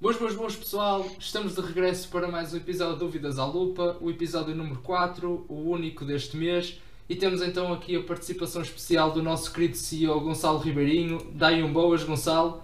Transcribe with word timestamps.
Boas, 0.00 0.16
boas, 0.16 0.36
boas 0.36 0.54
pessoal, 0.54 1.04
estamos 1.18 1.56
de 1.56 1.60
regresso 1.60 2.08
para 2.08 2.28
mais 2.28 2.54
um 2.54 2.56
episódio 2.56 2.92
de 2.92 3.00
Dúvidas 3.00 3.36
à 3.36 3.44
Lupa, 3.44 3.96
o 4.00 4.08
episódio 4.08 4.54
número 4.54 4.78
4, 4.78 5.44
o 5.48 5.54
único 5.68 6.04
deste 6.04 6.36
mês, 6.36 6.80
e 7.08 7.16
temos 7.16 7.42
então 7.42 7.72
aqui 7.72 7.96
a 7.96 8.02
participação 8.04 8.62
especial 8.62 9.10
do 9.10 9.20
nosso 9.20 9.52
querido 9.52 9.76
CEO 9.76 10.20
Gonçalo 10.20 10.60
Ribeirinho. 10.60 11.18
Daí 11.32 11.64
um 11.64 11.72
boas, 11.72 12.04
Gonçalo. 12.04 12.62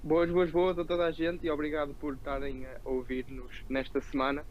Boas, 0.00 0.30
boas, 0.30 0.48
boas 0.48 0.78
a 0.78 0.84
toda 0.84 1.06
a 1.06 1.10
gente 1.10 1.44
e 1.44 1.50
obrigado 1.50 1.92
por 1.94 2.14
estarem 2.14 2.64
a 2.66 2.88
ouvir-nos 2.88 3.64
nesta 3.68 4.00
semana. 4.00 4.44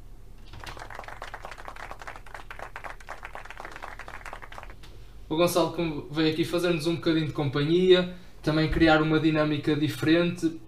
O 5.30 5.38
Gonçalo 5.38 6.06
veio 6.12 6.34
aqui 6.34 6.44
fazer-nos 6.44 6.86
um 6.86 6.96
bocadinho 6.96 7.28
de 7.28 7.34
companhia, 7.34 8.14
também 8.44 8.70
criar 8.70 9.02
uma 9.02 9.22
dinâmica 9.22 9.74
diferente 9.74 10.60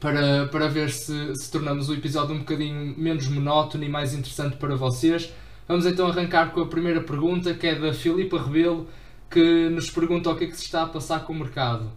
para, 0.00 0.46
para 0.46 0.68
ver 0.68 0.90
se, 0.90 1.34
se 1.36 1.50
tornamos 1.50 1.88
o 1.88 1.94
episódio 1.94 2.34
um 2.34 2.38
bocadinho 2.38 2.94
menos 2.96 3.28
monótono 3.28 3.84
e 3.84 3.88
mais 3.88 4.14
interessante 4.14 4.56
para 4.56 4.76
vocês. 4.76 5.32
Vamos 5.68 5.86
então 5.86 6.06
arrancar 6.06 6.52
com 6.52 6.60
a 6.60 6.66
primeira 6.66 7.00
pergunta, 7.00 7.54
que 7.54 7.66
é 7.66 7.74
da 7.74 7.92
Filipa 7.92 8.40
Rebelo, 8.40 8.86
que 9.30 9.68
nos 9.68 9.90
pergunta 9.90 10.30
o 10.30 10.36
que 10.36 10.44
é 10.44 10.46
que 10.46 10.56
se 10.56 10.64
está 10.64 10.82
a 10.82 10.86
passar 10.86 11.24
com 11.24 11.32
o 11.32 11.36
mercado. 11.36 11.90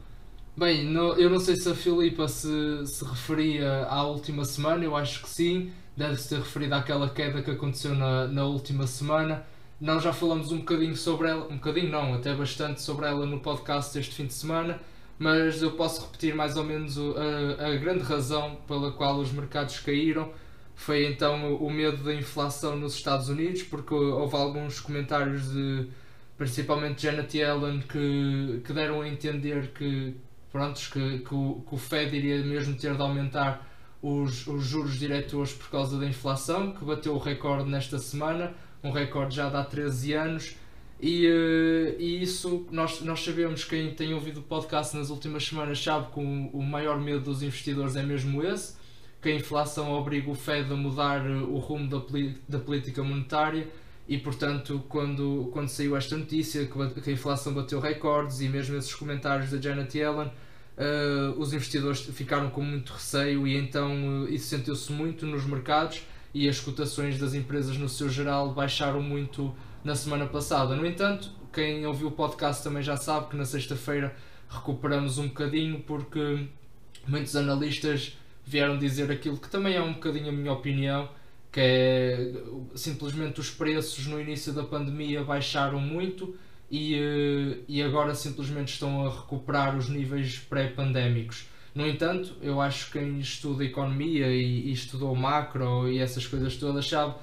Bem, 0.57 0.83
no, 0.85 1.13
eu 1.13 1.29
não 1.29 1.39
sei 1.39 1.55
se 1.55 1.69
a 1.69 1.75
Filipa 1.75 2.27
se, 2.27 2.85
se 2.85 3.05
referia 3.05 3.85
à 3.85 4.03
última 4.03 4.43
semana, 4.43 4.83
eu 4.83 4.95
acho 4.95 5.21
que 5.21 5.29
sim, 5.29 5.71
deve-se 5.95 6.29
ter 6.29 6.39
referido 6.39 6.75
àquela 6.75 7.09
queda 7.09 7.41
que 7.41 7.52
aconteceu 7.52 7.95
na, 7.95 8.27
na 8.27 8.45
última 8.45 8.88
semana. 8.88 9.45
Nós 9.79 10.03
já 10.03 10.11
falamos 10.11 10.52
um 10.52 10.57
bocadinho 10.57 10.95
sobre 10.97 11.29
ela, 11.29 11.45
um 11.45 11.55
bocadinho 11.55 11.89
não, 11.89 12.13
até 12.13 12.33
bastante 12.33 12.81
sobre 12.81 13.05
ela 13.05 13.25
no 13.25 13.39
podcast 13.39 13.97
este 13.97 14.16
fim 14.16 14.25
de 14.25 14.33
semana, 14.33 14.81
mas 15.19 15.61
eu 15.61 15.73
posso 15.73 16.05
repetir 16.05 16.33
mais 16.33 16.57
ou 16.57 16.63
menos 16.63 16.97
a, 16.97 17.67
a 17.67 17.75
grande 17.75 18.03
razão 18.03 18.55
pela 18.65 18.91
qual 18.93 19.17
os 19.17 19.31
mercados 19.31 19.79
caíram 19.79 20.31
foi 20.79 21.05
então 21.07 21.55
o 21.55 21.69
medo 21.69 22.02
da 22.05 22.16
inflação 22.16 22.77
nos 22.77 22.95
Estados 22.95 23.27
Unidos, 23.27 23.63
porque 23.63 23.94
houve 23.94 24.33
alguns 24.33 24.79
comentários 24.79 25.52
de 25.52 25.89
principalmente 26.38 27.02
Janet 27.02 27.38
Yellen 27.38 27.81
que, 27.81 28.61
que 28.66 28.71
deram 28.71 29.02
a 29.02 29.09
entender 29.09 29.73
que, 29.73 30.16
prontos, 30.49 30.88
que, 30.88 31.19
que, 31.19 31.35
o, 31.35 31.61
que 31.67 31.75
o 31.75 31.77
Fed 31.77 32.16
iria 32.16 32.41
mesmo 32.45 32.75
ter 32.75 32.95
de 32.95 33.01
aumentar 33.01 33.67
os, 34.01 34.47
os 34.47 34.63
juros 34.63 34.97
diretores 34.97 35.51
por 35.51 35.69
causa 35.69 35.99
da 35.99 36.05
inflação, 36.05 36.72
que 36.72 36.85
bateu 36.85 37.13
o 37.13 37.17
recorde 37.17 37.69
nesta 37.69 37.99
semana, 37.99 38.53
um 38.81 38.91
recorde 38.91 39.35
já 39.35 39.49
de 39.49 39.57
há 39.57 39.63
13 39.66 40.13
anos. 40.13 40.55
E, 41.02 41.28
uh, 41.28 41.95
e 41.97 42.22
isso 42.22 42.67
nós, 42.72 43.02
nós 43.02 43.23
sabemos, 43.23 43.64
quem 43.64 43.94
tem 43.94 44.14
ouvido 44.14 44.42
o 44.42 44.44
podcast 44.44 44.95
nas 44.97 45.09
últimas 45.09 45.45
semanas 45.45 45.81
sabe 45.81 46.11
que 46.11 46.19
o, 46.19 46.50
o 46.52 46.61
maior 46.61 47.00
medo 47.00 47.22
dos 47.22 47.41
investidores 47.41 47.95
é 47.95 48.03
mesmo 48.03 48.44
esse, 48.44 48.75
que 49.22 49.30
a 49.30 49.36
inflação 49.36 49.91
obriga 49.91 50.30
o 50.30 50.36
Fed 50.36 50.72
a 50.72 50.75
mudar 50.75 51.25
eh, 51.25 51.33
o 51.33 51.58
rumo 51.58 51.88
da, 51.88 52.02
da 52.47 52.59
política 52.59 53.03
monetária. 53.03 53.67
E 54.08 54.17
portanto 54.17 54.83
quando, 54.89 55.50
quando 55.53 55.67
saiu 55.67 55.95
esta 55.95 56.17
notícia 56.17 56.66
que, 56.66 57.02
que 57.02 57.09
a 57.11 57.13
inflação 57.13 57.53
bateu 57.53 57.80
recordes 57.80 58.41
e 58.41 58.50
mesmo 58.50 58.75
esses 58.75 58.94
comentários 58.95 59.52
da 59.52 59.61
Janet 59.61 59.95
Yellen 59.95 60.31
uh, 60.80 61.39
os 61.39 61.53
investidores 61.53 62.02
ficaram 62.02 62.50
com 62.50 62.61
muito 62.61 62.94
receio 62.94 63.45
e 63.45 63.56
então 63.56 64.23
uh, 64.23 64.30
isso 64.34 64.47
sentiu-se 64.47 64.91
muito 64.91 65.28
nos 65.28 65.45
mercados 65.45 66.02
e 66.34 66.50
as 66.50 66.59
cotações 66.59 67.19
das 67.19 67.36
empresas 67.36 67.78
no 67.78 67.88
seu 67.88 68.09
geral 68.09 68.52
baixaram 68.52 69.00
muito 69.00 69.53
na 69.83 69.95
semana 69.95 70.25
passada. 70.25 70.75
No 70.75 70.85
entanto, 70.85 71.31
quem 71.53 71.85
ouviu 71.85 72.08
o 72.08 72.11
podcast 72.11 72.63
também 72.63 72.83
já 72.83 72.97
sabe 72.97 73.30
que 73.30 73.35
na 73.35 73.45
sexta-feira 73.45 74.16
recuperamos 74.49 75.17
um 75.17 75.27
bocadinho 75.27 75.80
porque 75.81 76.47
muitos 77.08 77.35
analistas 77.35 78.17
vieram 78.45 78.77
dizer 78.77 79.11
aquilo 79.11 79.38
que 79.38 79.50
também 79.50 79.75
é 79.75 79.81
um 79.81 79.94
bocadinho 79.94 80.30
a 80.30 80.31
minha 80.31 80.52
opinião, 80.52 81.09
que 81.52 81.59
é 81.61 82.33
simplesmente 82.75 83.39
os 83.39 83.52
preços 83.52 84.07
no 84.07 84.19
início 84.19 84.53
da 84.53 84.63
pandemia 84.63 85.23
baixaram 85.23 85.79
muito 85.79 86.35
e, 86.69 86.96
eh, 86.96 87.57
e 87.67 87.81
agora 87.81 88.13
simplesmente 88.16 88.73
estão 88.73 89.06
a 89.06 89.09
recuperar 89.09 89.78
os 89.78 89.90
níveis 89.90 90.40
pré-pandémicos. 90.40 91.47
No 91.73 91.88
entanto, 91.88 92.35
eu 92.41 92.59
acho 92.59 92.91
que 92.91 93.00
quem 93.00 93.19
estuda 93.19 93.63
economia 93.63 94.28
e, 94.28 94.69
e 94.69 94.73
estudou 94.73 95.16
macro 95.16 95.88
e 95.88 96.00
essas 96.00 96.25
coisas 96.25 96.56
todas 96.56 96.88
sabe 96.88 97.16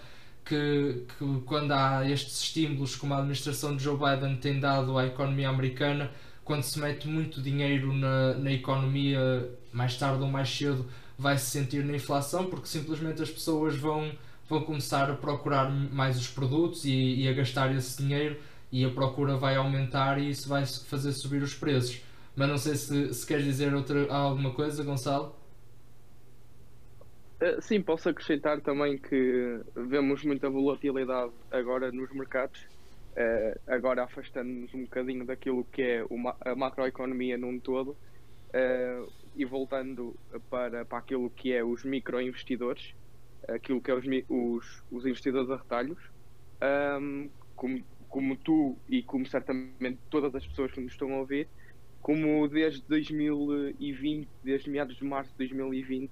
que, 0.46 1.04
que 1.18 1.40
quando 1.44 1.72
há 1.72 2.08
estes 2.08 2.40
estímulos 2.40 2.94
como 2.94 3.14
a 3.14 3.18
administração 3.18 3.76
de 3.76 3.82
Joe 3.82 3.98
Biden 3.98 4.36
tem 4.36 4.60
dado 4.60 4.96
à 4.96 5.06
economia 5.06 5.48
americana, 5.48 6.10
quando 6.44 6.62
se 6.62 6.78
mete 6.78 7.08
muito 7.08 7.42
dinheiro 7.42 7.92
na, 7.92 8.34
na 8.34 8.52
economia, 8.52 9.50
mais 9.72 9.96
tarde 9.96 10.22
ou 10.22 10.30
mais 10.30 10.48
cedo 10.48 10.86
vai 11.18 11.36
se 11.36 11.46
sentir 11.46 11.84
na 11.84 11.96
inflação, 11.96 12.46
porque 12.46 12.68
simplesmente 12.68 13.20
as 13.20 13.30
pessoas 13.30 13.76
vão, 13.76 14.12
vão 14.48 14.62
começar 14.62 15.10
a 15.10 15.14
procurar 15.14 15.70
mais 15.70 16.16
os 16.16 16.28
produtos 16.28 16.84
e, 16.84 17.22
e 17.22 17.28
a 17.28 17.32
gastar 17.32 17.74
esse 17.74 18.00
dinheiro 18.00 18.36
e 18.70 18.84
a 18.84 18.90
procura 18.90 19.36
vai 19.36 19.56
aumentar 19.56 20.18
e 20.18 20.30
isso 20.30 20.48
vai 20.48 20.64
fazer 20.64 21.12
subir 21.12 21.42
os 21.42 21.54
preços. 21.54 22.00
Mas 22.36 22.48
não 22.48 22.58
sei 22.58 22.76
se, 22.76 23.14
se 23.14 23.26
queres 23.26 23.44
dizer 23.44 23.74
outra, 23.74 24.12
alguma 24.12 24.50
coisa, 24.50 24.84
Gonçalo. 24.84 25.34
Eh, 27.40 27.60
sim, 27.60 27.82
posso 27.82 28.08
acrescentar 28.08 28.60
também 28.60 28.96
que 28.96 29.60
vemos 29.74 30.24
muita 30.24 30.48
volatilidade 30.48 31.32
agora 31.50 31.92
nos 31.92 32.10
mercados, 32.12 32.62
uh, 33.12 33.60
agora 33.66 34.04
afastando-nos 34.04 34.72
um 34.72 34.84
bocadinho 34.84 35.26
daquilo 35.26 35.64
que 35.64 35.82
é 35.82 36.04
a 36.40 36.54
macroeconomia 36.54 37.36
num 37.36 37.60
todo 37.60 37.90
uh, 37.90 39.12
e 39.34 39.44
voltando 39.44 40.16
para, 40.48 40.86
para 40.86 40.98
aquilo 40.98 41.28
que 41.28 41.52
é 41.52 41.62
os 41.62 41.84
microinvestidores, 41.84 42.94
aquilo 43.48 43.82
que 43.82 43.90
é 43.90 43.94
os, 43.94 44.06
os, 44.30 44.82
os 44.90 45.04
investidores 45.04 45.50
a 45.50 45.56
retalhos. 45.56 45.98
Um, 47.00 47.28
como, 47.54 47.84
como 48.08 48.36
tu 48.36 48.78
e 48.88 49.02
como 49.02 49.26
certamente 49.26 49.98
todas 50.08 50.34
as 50.34 50.46
pessoas 50.46 50.72
que 50.72 50.80
nos 50.80 50.92
estão 50.92 51.12
a 51.12 51.18
ouvir, 51.18 51.48
como 52.00 52.48
desde 52.48 52.82
2020, 52.88 54.26
desde 54.42 54.70
meados 54.70 54.96
de 54.96 55.04
março 55.04 55.32
de 55.32 55.38
2020, 55.38 56.10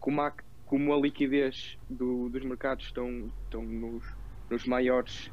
como 0.00 0.20
a, 0.22 0.32
como 0.68 0.92
a 0.92 1.00
liquidez 1.00 1.78
do, 1.88 2.28
dos 2.28 2.44
mercados 2.44 2.84
estão, 2.86 3.32
estão 3.44 3.62
nos, 3.62 4.04
nos 4.50 4.66
maiores 4.66 5.32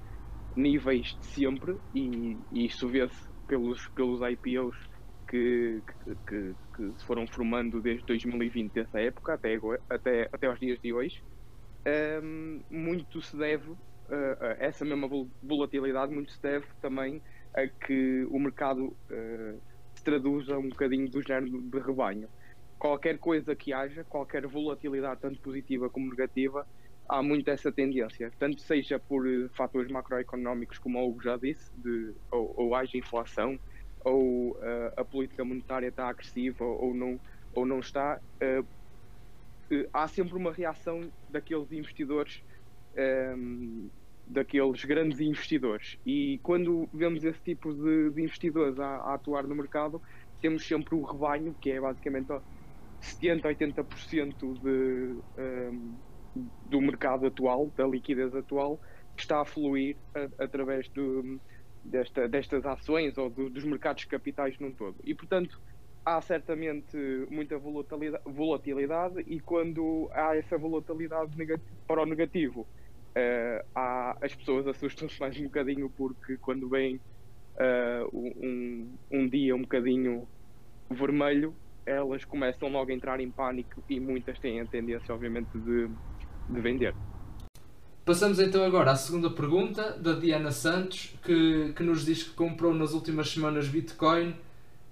níveis 0.55 1.17
de 1.19 1.25
sempre 1.25 1.77
e, 1.93 2.37
e 2.51 2.65
isso 2.65 2.87
vê-se 2.87 3.29
pelos, 3.45 3.87
pelos 3.89 4.21
IPOs 4.21 4.75
que, 5.27 5.81
que, 6.27 6.55
que, 6.75 6.91
se 6.97 7.05
foram 7.05 7.27
formando 7.27 7.81
desde 7.81 8.05
2020, 8.05 8.71
dessa 8.71 8.99
época 8.99 9.33
até, 9.33 9.59
até, 9.89 10.29
até 10.31 10.47
aos 10.47 10.59
dias 10.59 10.79
de 10.81 10.93
hoje, 10.93 11.21
um, 12.23 12.61
muito 12.69 13.21
se 13.21 13.35
deve 13.35 13.71
uh, 13.71 13.77
a 14.39 14.47
essa 14.59 14.85
mesma 14.85 15.09
volatilidade, 15.43 16.13
muito 16.13 16.31
se 16.31 16.41
deve 16.41 16.65
também 16.81 17.21
a 17.53 17.67
que 17.67 18.25
o 18.29 18.39
mercado 18.39 18.85
uh, 18.85 19.61
se 19.93 20.03
traduza 20.03 20.57
um 20.57 20.69
bocadinho 20.69 21.09
do 21.09 21.21
género 21.21 21.61
de 21.61 21.79
rebanho 21.79 22.29
qualquer 22.85 23.17
coisa 23.17 23.55
que 23.55 23.73
haja, 23.73 24.03
qualquer 24.03 24.45
volatilidade, 24.45 25.19
tanto 25.19 25.39
positiva 25.41 25.89
como 25.89 26.07
negativa, 26.07 26.67
há 27.09 27.23
muito 27.23 27.49
essa 27.49 27.71
tendência. 27.71 28.31
Tanto 28.37 28.61
seja 28.61 28.99
por 28.99 29.25
uh, 29.25 29.49
fatores 29.49 29.91
macroeconómicos, 29.91 30.77
como 30.77 30.99
o 30.99 31.09
Hugo 31.09 31.23
já 31.23 31.35
disse, 31.35 31.71
de, 31.77 32.13
ou, 32.29 32.53
ou 32.55 32.75
haja 32.75 32.95
inflação, 32.95 33.59
ou 34.03 34.51
uh, 34.51 34.57
a 34.95 35.03
política 35.03 35.43
monetária 35.43 35.87
está 35.87 36.07
agressiva 36.07 36.63
ou 36.63 36.93
não, 36.93 37.19
ou 37.55 37.65
não 37.65 37.79
está, 37.79 38.21
uh, 38.39 38.65
há 39.91 40.07
sempre 40.07 40.35
uma 40.35 40.53
reação 40.53 41.11
daqueles 41.27 41.71
investidores, 41.71 42.43
um, 42.95 43.01
ehm, 43.01 43.89
daqueles 44.27 44.85
grandes 44.85 45.19
investidores. 45.19 45.97
E 46.05 46.39
quando 46.43 46.87
vemos 46.93 47.23
esse 47.23 47.41
tipo 47.41 47.73
de, 47.73 48.11
de 48.11 48.21
investidores 48.21 48.79
a, 48.79 48.97
a, 48.97 49.15
atuar 49.15 49.47
no 49.47 49.55
mercado, 49.55 49.99
temos 50.39 50.67
sempre 50.67 50.93
o 50.93 51.01
rebanho, 51.01 51.55
que 51.59 51.71
é 51.71 51.81
basicamente 51.81 52.31
70, 53.05 53.47
80% 53.47 54.59
de, 54.59 55.15
um, 55.37 55.95
do 56.65 56.81
mercado 56.81 57.27
atual, 57.27 57.71
da 57.75 57.85
liquidez 57.85 58.35
atual, 58.35 58.79
que 59.15 59.21
está 59.21 59.41
a 59.41 59.45
fluir 59.45 59.95
a, 60.13 60.43
através 60.43 60.89
do, 60.89 61.39
desta, 61.83 62.27
destas 62.27 62.65
ações 62.65 63.17
ou 63.17 63.29
do, 63.29 63.49
dos 63.49 63.63
mercados 63.63 64.03
capitais 64.05 64.57
num 64.59 64.71
todo. 64.71 64.95
E, 65.03 65.13
portanto, 65.13 65.61
há 66.05 66.21
certamente 66.21 66.97
muita 67.29 67.57
volatilidade, 67.57 68.23
volatilidade 68.25 69.23
e 69.27 69.39
quando 69.39 70.09
há 70.13 70.35
essa 70.35 70.57
volatilidade 70.57 71.31
para 71.87 72.01
o 72.01 72.05
negativo, 72.05 72.61
uh, 72.61 73.65
há, 73.73 74.17
as 74.21 74.35
pessoas 74.35 74.67
assustam-se 74.67 75.19
mais 75.19 75.37
um 75.39 75.43
bocadinho 75.43 75.89
porque 75.89 76.37
quando 76.37 76.69
vem 76.69 76.95
uh, 76.95 78.09
um, 78.13 78.93
um 79.11 79.27
dia 79.27 79.55
um 79.55 79.61
bocadinho 79.61 80.27
vermelho, 80.89 81.55
elas 81.85 82.25
começam 82.25 82.69
logo 82.69 82.91
a 82.91 82.93
entrar 82.93 83.19
em 83.19 83.29
pânico 83.29 83.83
e 83.89 83.99
muitas 83.99 84.39
têm 84.39 84.59
a 84.61 84.65
tendência, 84.65 85.13
obviamente, 85.13 85.49
de, 85.57 85.87
de 86.49 86.61
vender. 86.61 86.93
Passamos 88.03 88.39
então 88.39 88.63
agora 88.63 88.91
à 88.91 88.95
segunda 88.95 89.31
pergunta 89.31 89.97
da 89.97 90.13
Diana 90.13 90.51
Santos, 90.51 91.15
que, 91.23 91.73
que 91.75 91.83
nos 91.83 92.05
diz 92.05 92.23
que 92.23 92.31
comprou 92.31 92.73
nas 92.73 92.93
últimas 92.93 93.29
semanas 93.29 93.67
Bitcoin, 93.67 94.35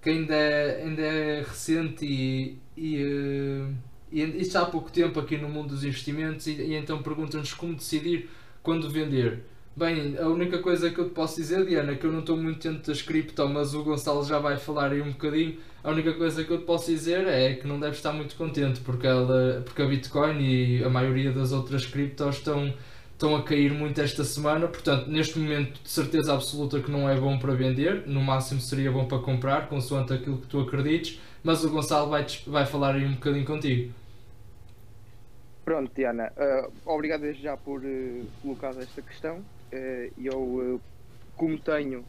que 0.01 0.09
ainda 0.09 0.35
é, 0.35 0.83
ainda 0.83 1.01
é 1.01 1.39
recente 1.41 2.05
e, 2.05 2.57
e, 2.75 3.03
uh, 3.03 3.73
e 4.11 4.21
isto 4.41 4.57
há 4.57 4.65
pouco 4.65 4.91
tempo 4.91 5.19
aqui 5.19 5.37
no 5.37 5.47
mundo 5.47 5.69
dos 5.69 5.83
investimentos, 5.83 6.47
e, 6.47 6.53
e 6.53 6.75
então 6.75 7.03
perguntam-nos 7.03 7.53
como 7.53 7.75
decidir 7.75 8.29
quando 8.63 8.89
vender. 8.89 9.43
Bem, 9.75 10.15
a 10.19 10.27
única 10.27 10.59
coisa 10.59 10.91
que 10.91 10.99
eu 10.99 11.05
te 11.05 11.15
posso 11.15 11.37
dizer, 11.37 11.65
Diana, 11.65 11.93
é 11.93 11.95
que 11.95 12.05
eu 12.05 12.11
não 12.11 12.19
estou 12.19 12.37
muito 12.37 12.69
dentro 12.69 12.91
das 12.91 13.01
cripto, 13.01 13.49
mas 13.49 13.73
o 13.73 13.83
Gonçalo 13.83 14.23
já 14.23 14.37
vai 14.37 14.55
falar 14.55 14.91
aí 14.91 15.01
um 15.01 15.11
bocadinho. 15.11 15.57
A 15.83 15.89
única 15.89 16.13
coisa 16.13 16.43
que 16.43 16.51
eu 16.51 16.59
te 16.59 16.63
posso 16.63 16.91
dizer 16.91 17.27
é 17.27 17.55
que 17.55 17.67
não 17.67 17.79
deves 17.79 17.97
estar 17.97 18.13
muito 18.13 18.35
contente 18.35 18.81
porque, 18.81 19.07
ela, 19.07 19.63
porque 19.65 19.81
a 19.81 19.87
Bitcoin 19.87 20.39
e 20.39 20.83
a 20.83 20.89
maioria 20.89 21.31
das 21.31 21.51
outras 21.51 21.87
criptos 21.87 22.37
estão, 22.37 22.71
estão 23.13 23.35
a 23.35 23.41
cair 23.41 23.73
muito 23.73 23.99
esta 23.99 24.23
semana. 24.23 24.67
Portanto, 24.67 25.09
neste 25.09 25.39
momento, 25.39 25.81
de 25.81 25.89
certeza 25.89 26.35
absoluta 26.35 26.79
que 26.79 26.91
não 26.91 27.09
é 27.09 27.19
bom 27.19 27.39
para 27.39 27.55
vender, 27.55 28.03
no 28.05 28.21
máximo 28.21 28.61
seria 28.61 28.91
bom 28.91 29.05
para 29.07 29.19
comprar, 29.19 29.67
consoante 29.69 30.13
aquilo 30.13 30.37
que 30.37 30.45
tu 30.45 30.59
acredites. 30.59 31.19
Mas 31.43 31.65
o 31.65 31.69
Gonçalo 31.71 32.11
vai, 32.11 32.27
vai 32.45 32.67
falar 32.67 32.93
aí 32.93 33.05
um 33.05 33.13
bocadinho 33.13 33.43
contigo. 33.43 33.91
Pronto, 35.65 35.91
Diana, 35.95 36.31
uh, 36.37 36.71
obrigado 36.85 37.21
desde 37.21 37.41
já 37.41 37.57
por 37.57 37.81
uh, 37.81 38.25
colocar 38.41 38.69
esta 38.77 39.01
questão. 39.01 39.43
Uh, 39.73 40.13
eu, 40.21 40.81
como 41.35 41.57
tenho 41.57 42.05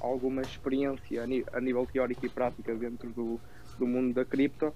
alguma 0.00 0.42
experiência 0.42 1.24
a, 1.24 1.60
nível 1.60 1.84
teórico 1.84 2.24
e 2.24 2.28
prática 2.28 2.72
dentro 2.76 3.08
do, 3.10 3.40
do 3.76 3.86
mundo 3.88 4.14
da 4.14 4.24
cripto 4.24 4.72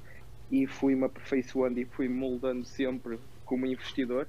e 0.50 0.66
fui-me 0.66 1.04
aperfeiçoando 1.04 1.78
e 1.78 1.84
fui 1.84 2.08
moldando 2.08 2.64
sempre 2.64 3.16
como 3.44 3.64
investidor, 3.64 4.26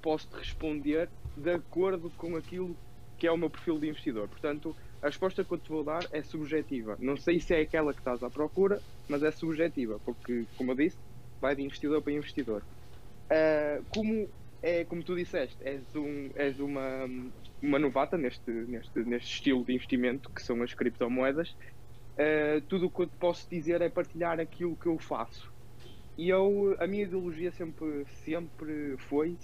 posso-te 0.00 0.38
responder 0.38 1.10
de 1.36 1.52
acordo 1.52 2.10
com 2.16 2.36
aquilo 2.36 2.74
que 3.18 3.26
é 3.26 3.30
o 3.30 3.36
meu 3.36 3.50
perfil 3.50 3.78
de 3.78 3.88
investidor. 3.88 4.28
Portanto, 4.28 4.74
a 5.02 5.06
resposta 5.06 5.44
que 5.44 5.52
eu 5.52 5.58
te 5.58 5.68
vou 5.68 5.84
dar 5.84 6.06
é 6.10 6.22
subjetiva. 6.22 6.96
Não 6.98 7.16
sei 7.16 7.38
se 7.38 7.54
é 7.54 7.60
aquela 7.60 7.92
que 7.92 8.00
estás 8.00 8.22
à 8.22 8.30
procura, 8.30 8.80
mas 9.08 9.22
é 9.22 9.30
subjetiva, 9.30 10.00
porque, 10.04 10.46
como 10.56 10.72
eu 10.72 10.74
disse, 10.74 10.98
vai 11.40 11.54
de 11.54 11.62
investidor 11.62 12.02
para 12.02 12.12
investidor. 12.12 12.62
Uh, 13.30 13.84
como, 13.90 14.28
é, 14.62 14.84
como 14.84 15.02
tu 15.02 15.16
disseste, 15.16 15.56
és, 15.62 15.94
um, 15.94 16.30
és 16.34 16.58
uma, 16.60 17.08
uma 17.62 17.78
novata 17.78 18.16
neste, 18.18 18.50
neste, 18.50 19.00
neste 19.00 19.34
estilo 19.34 19.64
de 19.64 19.72
investimento 19.72 20.30
que 20.30 20.42
são 20.42 20.62
as 20.62 20.74
criptomoedas, 20.74 21.50
uh, 21.50 22.60
tudo 22.68 22.86
o 22.86 22.90
que 22.90 23.02
eu 23.02 23.06
te 23.06 23.16
posso 23.16 23.48
dizer 23.48 23.80
é 23.80 23.88
partilhar 23.88 24.38
aquilo 24.38 24.76
que 24.76 24.86
eu 24.86 24.98
faço. 24.98 25.50
E 26.18 26.28
eu, 26.28 26.76
a 26.78 26.86
minha 26.86 27.04
ideologia 27.04 27.50
sempre, 27.50 28.04
sempre 28.24 28.96
foi, 28.98 29.38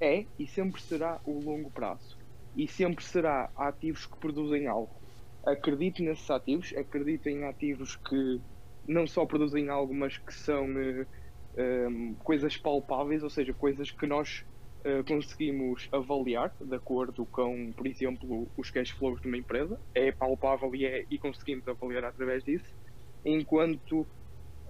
é 0.00 0.24
e 0.38 0.46
sempre 0.46 0.80
será 0.80 1.20
o 1.24 1.38
longo 1.38 1.70
prazo. 1.70 2.16
E 2.56 2.66
sempre 2.66 3.04
será 3.04 3.50
ativos 3.54 4.06
que 4.06 4.16
produzem 4.16 4.66
algo. 4.66 4.94
Acredito 5.44 6.02
nesses 6.02 6.30
ativos, 6.30 6.72
acredito 6.74 7.28
em 7.28 7.44
ativos 7.44 7.96
que 7.96 8.40
não 8.88 9.06
só 9.06 9.26
produzem 9.26 9.68
algo, 9.68 9.92
mas 9.92 10.16
que 10.16 10.32
são 10.32 10.64
uh, 10.64 11.06
um, 11.58 12.14
coisas 12.14 12.56
palpáveis, 12.56 13.22
ou 13.22 13.28
seja, 13.28 13.52
coisas 13.52 13.90
que 13.90 14.06
nós 14.06 14.46
conseguimos 15.06 15.88
avaliar 15.92 16.52
de 16.60 16.74
acordo 16.76 17.24
com, 17.26 17.72
por 17.72 17.86
exemplo, 17.86 18.46
os 18.56 18.70
cash 18.70 18.90
flows 18.90 19.20
de 19.20 19.28
uma 19.28 19.38
empresa. 19.38 19.80
É 19.94 20.12
palpável 20.12 20.74
e, 20.74 20.84
é, 20.84 21.04
e 21.10 21.18
conseguimos 21.18 21.66
avaliar 21.66 22.04
através 22.04 22.44
disso. 22.44 22.74
Enquanto 23.24 24.06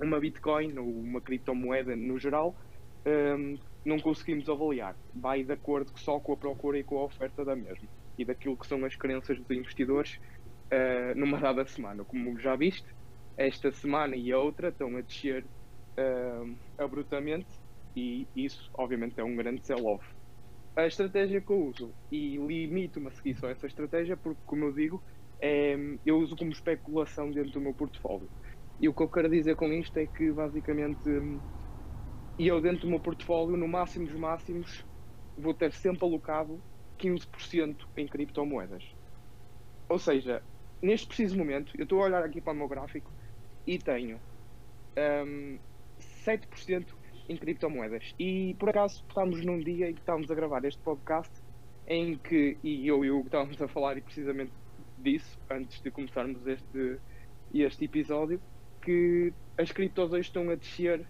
uma 0.01 0.21
Bitcoin 0.21 0.79
ou 0.79 0.89
uma 0.89 1.21
criptomoeda 1.21 1.97
no 1.97 2.19
geral 2.19 2.55
um, 3.07 3.59
não 3.85 3.99
conseguimos 3.99 4.49
avaliar. 4.49 4.97
Vai 5.15 5.45
de 5.45 5.53
acordo 5.53 5.93
só 5.97 6.19
com 6.19 6.33
a 6.33 6.37
procura 6.37 6.79
e 6.79 6.85
com 6.85 6.99
a 6.99 7.05
oferta 7.05 7.45
da 7.45 7.55
mesma 7.55 7.89
e 8.17 8.25
daquilo 8.25 8.57
que 8.57 8.67
são 8.67 8.85
as 8.85 8.95
crenças 8.95 9.39
dos 9.39 9.51
investidores 9.51 10.21
uh, 10.71 11.19
numa 11.19 11.39
dada 11.39 11.67
semana. 11.67 12.05
Como 12.05 12.39
já 12.39 12.57
viste, 12.57 12.87
esta 13.37 13.71
semana 13.73 14.17
e 14.17 14.33
a 14.33 14.39
outra 14.39 14.69
estão 14.69 14.97
a 14.97 15.01
descer 15.01 15.45
uh, 15.45 16.55
abruptamente 16.79 17.49
e 17.97 18.29
isso, 18.35 18.71
obviamente, 18.75 19.19
é 19.19 19.25
um 19.25 19.37
grande 19.37 19.65
sell-off. 19.65 20.05
A 20.77 20.87
estratégia 20.87 21.41
que 21.41 21.53
eu 21.53 21.67
uso, 21.67 21.95
e 22.11 22.37
limito-me 22.37 23.09
a 23.09 23.11
seguir 23.13 23.37
só 23.37 23.49
essa 23.49 23.67
estratégia, 23.67 24.17
porque, 24.17 24.41
como 24.45 24.65
eu 24.65 24.73
digo, 24.73 25.03
é, 25.41 25.77
eu 26.05 26.19
uso 26.19 26.37
como 26.37 26.51
especulação 26.51 27.31
dentro 27.31 27.53
do 27.53 27.61
meu 27.61 27.75
portfólio. 27.75 28.31
E 28.81 28.89
o 28.89 28.95
que 28.95 29.03
eu 29.03 29.09
quero 29.09 29.29
dizer 29.29 29.55
com 29.57 29.73
isto 29.73 29.97
é 29.99 30.07
que, 30.07 30.33
basicamente, 30.33 31.09
eu, 32.39 32.61
dentro 32.61 32.83
do 32.83 32.91
meu 32.91 33.01
portfólio, 33.01 33.57
no 33.57 33.69
máximo 33.69 34.07
dos 34.07 34.17
máximos, 34.17 34.85
vou 35.37 35.55
ter 35.55 35.73
sempre 35.73 36.05
alocado 36.05 36.63
15% 36.99 37.89
em 37.97 38.09
criptomoedas. 38.09 38.85
Ou 39.89 39.99
seja, 39.99 40.43
neste 40.83 41.07
preciso 41.07 41.37
momento, 41.37 41.73
eu 41.77 41.85
estou 41.85 42.01
a 42.01 42.07
olhar 42.07 42.25
aqui 42.25 42.41
para 42.41 42.53
o 42.53 42.57
meu 42.57 42.69
gráfico 42.69 43.13
e 43.67 43.79
tenho 43.79 44.21
um, 45.27 45.59
7% 46.01 46.94
em 47.29 47.37
criptomoedas. 47.37 48.15
E 48.19 48.55
por 48.59 48.69
acaso 48.69 49.05
estamos 49.09 49.45
num 49.45 49.59
dia 49.59 49.91
em 49.91 49.95
que 49.95 50.01
estamos 50.01 50.31
a 50.31 50.35
gravar 50.35 50.65
este 50.65 50.81
podcast 50.83 51.33
em 51.87 52.17
que, 52.17 52.57
e 52.63 52.87
eu 52.87 53.05
e 53.05 53.11
o 53.11 53.21
estávamos 53.21 53.61
a 53.61 53.69
falar 53.69 54.01
precisamente 54.01 54.53
disso 54.99 55.39
antes 55.51 55.81
de 55.83 55.91
começarmos 55.91 56.47
este, 56.47 56.99
este 57.53 57.85
episódio, 57.85 58.41
que 58.83 59.33
as 59.59 59.71
criptos 59.71 60.13
hoje 60.13 60.29
estão 60.29 60.49
a 60.51 60.55
descer, 60.55 61.07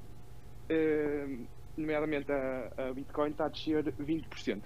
eh, 0.69 1.39
nomeadamente 1.77 2.31
a, 2.31 2.73
a, 2.77 2.93
Bitcoin 2.93 3.31
está 3.31 3.47
a 3.47 3.49
descer 3.49 3.85
20%. 3.85 4.63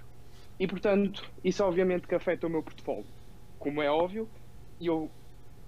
E 0.58 0.66
portanto, 0.66 1.30
isso 1.44 1.62
obviamente 1.64 2.06
que 2.06 2.14
afeta 2.14 2.46
o 2.46 2.50
meu 2.50 2.62
portfólio. 2.62 3.06
Como 3.58 3.82
é 3.82 3.90
óbvio, 3.90 4.28
eu 4.80 5.10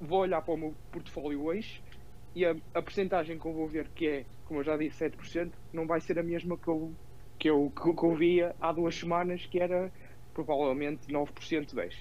vou 0.01 0.21
olhar 0.21 0.41
para 0.43 0.55
o 0.55 0.57
meu 0.57 0.75
portfólio 0.91 1.45
hoje 1.45 1.83
e 2.35 2.45
a, 2.45 2.57
a 2.75 2.83
percentagem 2.83 3.39
que 3.39 3.47
eu 3.47 3.53
vou 3.53 3.69
ver, 3.69 3.89
que 3.95 4.07
é, 4.07 4.27
como 4.45 4.61
eu 4.61 4.65
já 4.65 4.77
disse, 4.77 5.05
7%, 5.05 5.53
não 5.73 5.87
vai 5.87 6.01
ser 6.01 6.19
a 6.19 6.23
mesma 6.23 6.57
que 6.57 6.69
eu, 6.69 6.95
que 7.39 7.51
eu, 7.51 7.71
que 7.71 8.05
eu 8.05 8.15
via 8.15 8.55
há 8.61 8.73
duas 8.73 8.95
semanas, 8.95 9.47
que 9.47 9.61
era 9.61 9.93
provavelmente 10.33 11.07
9%, 11.09 11.75
10%. 11.75 11.93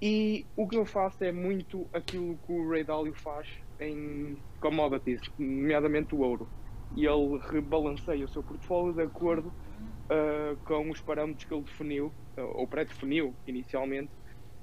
E 0.00 0.46
o 0.54 0.68
que 0.68 0.76
eu 0.76 0.84
faço 0.84 1.24
é 1.24 1.32
muito 1.32 1.88
aquilo 1.92 2.36
que 2.38 2.52
o 2.52 2.68
Ray 2.68 2.84
Dalio 2.84 3.14
faz 3.14 3.48
em 3.80 4.36
commodities, 4.60 5.20
nomeadamente 5.38 6.14
o 6.14 6.20
ouro. 6.20 6.48
E 6.94 7.06
ele 7.06 7.38
rebalanceia 7.50 8.24
o 8.24 8.28
seu 8.28 8.42
portfólio 8.42 8.94
de 8.94 9.02
acordo 9.02 9.48
uh, 9.48 10.56
com 10.64 10.90
os 10.90 11.00
parâmetros 11.00 11.44
que 11.44 11.54
ele 11.54 11.64
definiu, 11.64 12.06
uh, 12.38 12.42
ou 12.42 12.66
pré-definiu 12.66 13.34
inicialmente, 13.46 14.12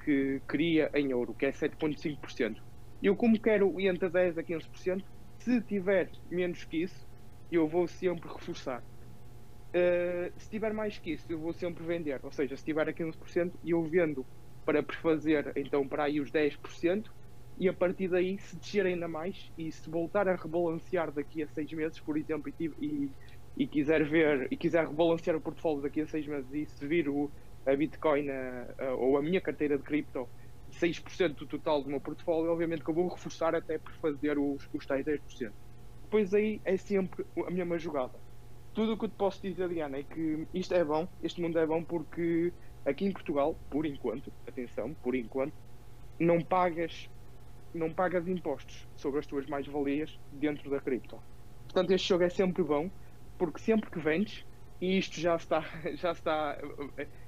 que 0.04 0.42
queria 0.48 0.92
em 0.94 1.14
ouro, 1.14 1.34
que 1.34 1.46
é 1.46 1.52
7,5%. 1.52 2.58
Eu, 3.04 3.18
como 3.18 3.38
quero 3.38 3.78
entre 3.82 4.10
10% 4.10 4.38
a 4.38 4.44
15%, 4.44 5.04
se 5.40 5.62
tiver 5.62 6.10
menos 6.32 6.64
que 6.64 6.84
isso, 6.84 7.06
eu 7.52 7.68
vou 7.68 7.86
sempre 7.86 8.30
reforçar. 8.30 8.82
Uh, 9.76 10.32
se 10.38 10.50
tiver 10.50 10.74
mais 10.74 10.98
que 10.98 11.12
isso, 11.12 11.30
eu 11.30 11.38
vou 11.38 11.52
sempre 11.52 11.84
vender. 11.84 12.22
Ou 12.24 12.32
seja, 12.32 12.56
se 12.56 12.64
tiver 12.64 12.88
a 12.88 12.94
15%, 12.94 13.52
eu 13.66 13.84
vendo 13.84 14.26
para 14.66 14.82
prefazer 14.82 15.52
então 15.58 15.86
para 15.86 16.06
aí 16.06 16.22
os 16.22 16.32
10%, 16.32 17.12
e 17.60 17.68
a 17.68 17.74
partir 17.74 18.08
daí, 18.08 18.40
se 18.40 18.56
descer 18.56 18.86
ainda 18.86 19.08
mais 19.08 19.52
e 19.58 19.70
se 19.70 19.90
voltar 19.90 20.28
a 20.30 20.36
rebalancear 20.36 21.12
daqui 21.12 21.44
a 21.44 21.48
6 21.48 21.74
meses, 21.74 22.00
por 22.00 22.18
exemplo, 22.18 22.52
e, 22.58 22.72
e, 22.80 23.12
e, 23.58 23.68
quiser 23.68 24.04
ver 24.06 24.48
e 24.50 24.56
quiser 24.56 24.88
rebalancear 24.88 25.36
o 25.36 25.42
portfólio 25.42 25.82
daqui 25.82 26.02
a 26.02 26.08
6 26.08 26.26
meses 26.26 26.54
e 26.54 26.66
se 26.66 26.88
vir 26.88 27.10
o, 27.10 27.30
a 27.66 27.76
Bitcoin 27.76 28.30
a, 28.30 28.74
a, 28.80 28.94
ou 28.96 29.18
a 29.18 29.22
minha 29.22 29.40
carteira 29.40 29.78
de 29.78 29.84
cripto 29.84 30.28
6% 30.84 31.36
do 31.36 31.48
total 31.48 31.82
do 31.82 31.90
meu 31.90 32.02
portfólio, 32.02 32.52
obviamente 32.52 32.84
que 32.84 32.90
eu 32.90 32.94
vou 32.94 33.08
reforçar 33.08 33.56
até 33.56 33.78
por 33.78 33.94
fazer 33.94 34.38
os, 34.38 34.68
os 34.74 34.86
tais 34.86 35.06
10%. 35.06 35.52
Depois 36.04 36.34
aí 36.34 36.62
é 36.66 36.78
sempre 36.78 37.26
a 37.46 37.52
mesma 37.52 37.78
jogada. 37.78 38.20
Tudo 38.74 38.94
o 38.94 38.98
que 38.98 39.06
eu 39.06 39.10
te 39.10 39.16
posso 39.16 39.42
dizer, 39.42 39.70
Diana, 39.70 39.98
é 39.98 40.04
que 40.04 40.48
isto 40.54 40.74
é 40.74 40.84
bom, 40.84 41.08
este 41.22 41.42
mundo 41.42 41.58
é 41.60 41.66
bom 41.66 41.84
porque 41.84 42.52
aqui 42.86 43.06
em 43.06 43.12
Portugal, 43.12 43.56
por 43.70 43.86
enquanto, 43.86 44.32
atenção, 44.48 44.94
por 44.96 45.16
enquanto, 45.16 45.54
não 46.20 46.42
pagas 46.42 47.10
não 47.74 47.92
pagas 47.92 48.28
impostos 48.28 48.88
sobre 48.96 49.20
as 49.20 49.26
tuas 49.26 49.48
mais-valias 49.48 50.20
dentro 50.32 50.70
da 50.70 50.80
cripto. 50.80 51.20
Portanto, 51.64 51.92
este 51.92 52.08
jogo 52.08 52.24
é 52.24 52.30
sempre 52.30 52.64
bom, 52.64 52.92
porque 53.38 53.60
sempre 53.60 53.90
que 53.90 54.00
vendes, 54.00 54.46
e 54.80 54.98
isto 54.98 55.20
já 55.20 55.36
está, 55.36 55.62
já 55.96 56.12
está, 56.12 56.58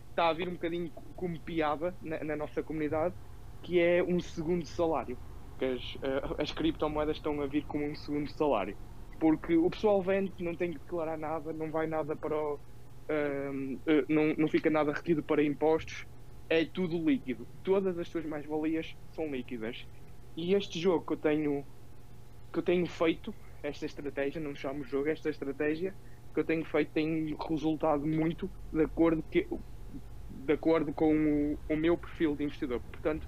está 0.10 0.30
a 0.30 0.34
vir 0.34 0.48
um 0.48 0.54
bocadinho 0.54 0.92
como 1.16 1.40
piada 1.40 1.96
na, 2.02 2.24
na 2.24 2.36
nossa 2.36 2.62
comunidade, 2.62 3.16
que 3.62 3.80
é 3.80 4.04
um 4.04 4.20
segundo 4.20 4.66
salário. 4.66 5.18
Que 5.58 5.66
as, 5.66 5.96
uh, 5.96 6.36
as 6.38 6.52
criptomoedas 6.52 7.18
estão 7.18 7.42
a 7.42 7.48
vir 7.48 7.66
como 7.66 7.86
um 7.86 7.96
segundo 7.96 8.30
salário. 8.32 8.76
Porque 9.20 9.56
o 9.56 9.70
pessoal 9.70 10.02
vende, 10.02 10.32
não 10.40 10.56
tem 10.56 10.74
que 10.74 10.80
declarar 10.80 11.18
nada, 11.18 11.54
não 11.54 11.72
vai 11.72 11.88
nada 11.88 12.16
para 12.16 12.36
o. 12.36 12.56
Uh, 12.56 13.76
uh, 13.76 14.06
não, 14.10 14.34
não 14.38 14.48
fica 14.48 14.70
nada 14.70 14.92
retido 14.92 15.24
para 15.24 15.44
impostos, 15.44 16.06
é 16.50 16.66
tudo 16.66 16.98
líquido. 16.98 17.48
Todas 17.64 17.98
as 17.98 18.08
suas 18.08 18.26
mais-valias 18.26 18.96
são 19.14 19.28
líquidas. 19.28 19.86
E 20.36 20.54
este 20.54 20.80
jogo 20.80 21.06
que 21.06 21.14
eu 21.14 21.18
tenho 21.18 21.66
que 22.52 22.60
eu 22.60 22.64
tenho 22.64 22.86
feito, 22.86 23.36
esta 23.62 23.86
estratégia, 23.86 24.40
não 24.40 24.56
chamo 24.56 24.84
jogo, 24.86 25.10
esta 25.10 25.30
estratégia 25.30 25.94
que 26.34 26.40
eu 26.40 26.46
tenho 26.46 26.64
feito 26.66 26.92
tem 26.92 27.36
resultado 27.50 28.06
muito 28.06 28.50
de 28.72 28.84
acordo, 28.84 29.24
que, 29.30 29.48
de 30.30 30.54
acordo 30.54 30.94
com 30.94 31.58
o, 31.68 31.74
o 31.74 31.76
meu 31.76 31.98
perfil 31.98 32.36
de 32.36 32.46
investidor. 32.46 32.82
Portanto, 32.92 33.28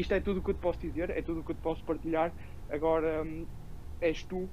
isto 0.00 0.12
é 0.14 0.20
tudo 0.20 0.40
o 0.40 0.42
que 0.42 0.50
eu 0.50 0.54
te 0.54 0.60
posso 0.60 0.78
dizer, 0.78 1.10
é 1.10 1.20
tudo 1.22 1.40
o 1.40 1.44
que 1.44 1.50
eu 1.50 1.56
te 1.56 1.62
posso 1.62 1.82
partilhar. 1.84 2.32
Agora 2.70 3.22
hum, 3.22 3.46
és 4.00 4.22
tu 4.22 4.48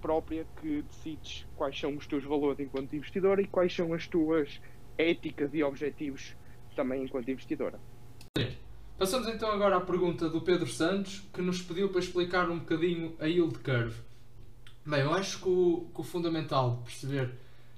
própria 0.00 0.46
que 0.60 0.82
decides 0.82 1.46
quais 1.56 1.78
são 1.78 1.96
os 1.96 2.06
teus 2.06 2.24
valores 2.24 2.60
enquanto 2.60 2.94
investidor 2.94 3.40
e 3.40 3.46
quais 3.46 3.74
são 3.74 3.92
as 3.92 4.06
tuas 4.06 4.60
éticas 4.96 5.50
e 5.52 5.62
objetivos 5.62 6.36
também 6.74 7.04
enquanto 7.04 7.30
investidora. 7.30 7.78
Passamos 8.96 9.28
então 9.28 9.50
agora 9.50 9.76
à 9.76 9.80
pergunta 9.80 10.28
do 10.28 10.40
Pedro 10.40 10.66
Santos, 10.66 11.22
que 11.32 11.40
nos 11.40 11.62
pediu 11.62 11.88
para 11.88 12.00
explicar 12.00 12.50
um 12.50 12.58
bocadinho 12.58 13.14
a 13.20 13.26
yield 13.26 13.58
curve. 13.58 14.00
Bem, 14.84 15.02
eu 15.02 15.12
acho 15.12 15.40
que 15.40 15.48
o, 15.48 15.86
que 15.94 16.00
o 16.00 16.04
fundamental 16.04 16.76
de 16.76 16.82
perceber 16.84 17.30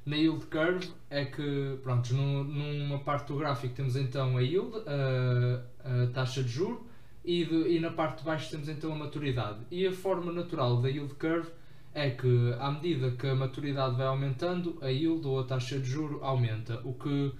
na 0.06 0.16
yield 0.16 0.46
curve 0.46 0.90
é 1.10 1.24
que, 1.26 1.78
pronto, 1.82 2.14
numa 2.14 3.00
parte 3.00 3.28
do 3.28 3.36
gráfico 3.36 3.74
temos 3.74 3.96
então 3.96 4.36
a 4.36 4.40
yield, 4.40 4.72
a, 4.86 6.04
a 6.04 6.06
taxa 6.08 6.42
de 6.42 6.48
juro, 6.48 6.86
e, 7.24 7.44
de, 7.44 7.76
e, 7.76 7.80
na 7.80 7.90
parte 7.90 8.18
de 8.18 8.24
baixo 8.24 8.50
temos 8.50 8.68
então 8.68 8.92
a 8.92 8.96
maturidade. 8.96 9.60
E 9.70 9.86
a 9.86 9.92
forma 9.92 10.32
natural 10.32 10.80
da 10.80 10.88
yield 10.88 11.14
curve 11.14 11.50
é 11.92 12.10
que, 12.10 12.54
à 12.58 12.70
medida 12.70 13.10
que 13.10 13.26
a 13.26 13.34
maturidade 13.34 13.96
vai 13.96 14.06
aumentando, 14.06 14.78
a 14.80 14.88
yield 14.88 15.26
ou 15.26 15.40
a 15.40 15.44
taxa 15.44 15.78
de 15.78 15.88
juro 15.88 16.20
aumenta, 16.22 16.80
o 16.84 16.94
que 16.94 17.32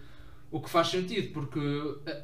o 0.50 0.60
que 0.60 0.68
faz 0.68 0.88
sentido, 0.88 1.32
porque 1.32 1.60
eh, 2.06 2.22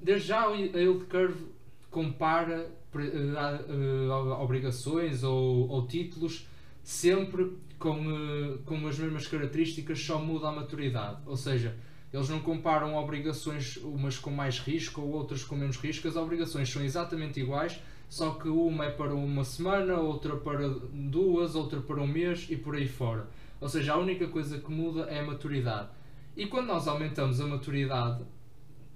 desde 0.00 0.28
já 0.28 0.46
a 0.46 0.52
yield 0.54 1.06
curve 1.06 1.46
compara 1.90 2.70
uh, 2.94 4.42
obrigações 4.42 5.24
ou, 5.24 5.68
ou, 5.68 5.86
títulos 5.86 6.46
sempre 6.82 7.52
com, 7.78 8.58
com 8.64 8.86
as 8.86 8.98
mesmas 8.98 9.26
características, 9.26 10.00
só 10.00 10.18
muda 10.18 10.48
a 10.48 10.52
maturidade. 10.52 11.22
Ou 11.26 11.36
seja, 11.36 11.76
eles 12.14 12.28
não 12.28 12.38
comparam 12.38 12.94
obrigações 12.94 13.76
umas 13.78 14.16
com 14.16 14.30
mais 14.30 14.60
risco 14.60 15.00
ou 15.00 15.08
outras 15.08 15.42
com 15.42 15.56
menos 15.56 15.76
risco. 15.76 16.06
As 16.06 16.14
obrigações 16.14 16.70
são 16.70 16.80
exatamente 16.84 17.40
iguais, 17.40 17.80
só 18.08 18.34
que 18.34 18.48
uma 18.48 18.84
é 18.84 18.90
para 18.90 19.12
uma 19.12 19.42
semana, 19.42 19.96
outra 19.98 20.36
para 20.36 20.68
duas, 20.92 21.56
outra 21.56 21.80
para 21.80 22.00
um 22.00 22.06
mês 22.06 22.46
e 22.48 22.56
por 22.56 22.76
aí 22.76 22.86
fora. 22.86 23.28
Ou 23.60 23.68
seja, 23.68 23.94
a 23.94 23.98
única 23.98 24.28
coisa 24.28 24.58
que 24.58 24.70
muda 24.70 25.10
é 25.10 25.18
a 25.18 25.24
maturidade. 25.24 25.88
E 26.36 26.46
quando 26.46 26.68
nós 26.68 26.86
aumentamos 26.86 27.40
a 27.40 27.48
maturidade, 27.48 28.22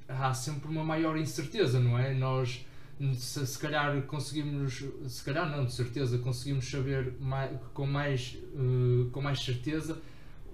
há 0.09 0.33
sempre 0.33 0.69
uma 0.69 0.85
maior 0.85 1.19
incerteza, 1.19 1.81
não 1.81 1.99
é? 1.99 2.15
Nós, 2.15 2.65
se, 3.15 3.45
se 3.45 3.59
calhar, 3.59 4.01
conseguimos, 4.03 4.85
se 5.09 5.25
calhar 5.25 5.51
não, 5.51 5.65
de 5.65 5.73
certeza, 5.73 6.19
conseguimos 6.19 6.71
saber 6.71 7.15
mais, 7.19 7.51
com, 7.75 7.85
mais, 7.85 8.39
uh, 8.55 9.11
com 9.11 9.21
mais 9.21 9.41
certeza 9.41 10.01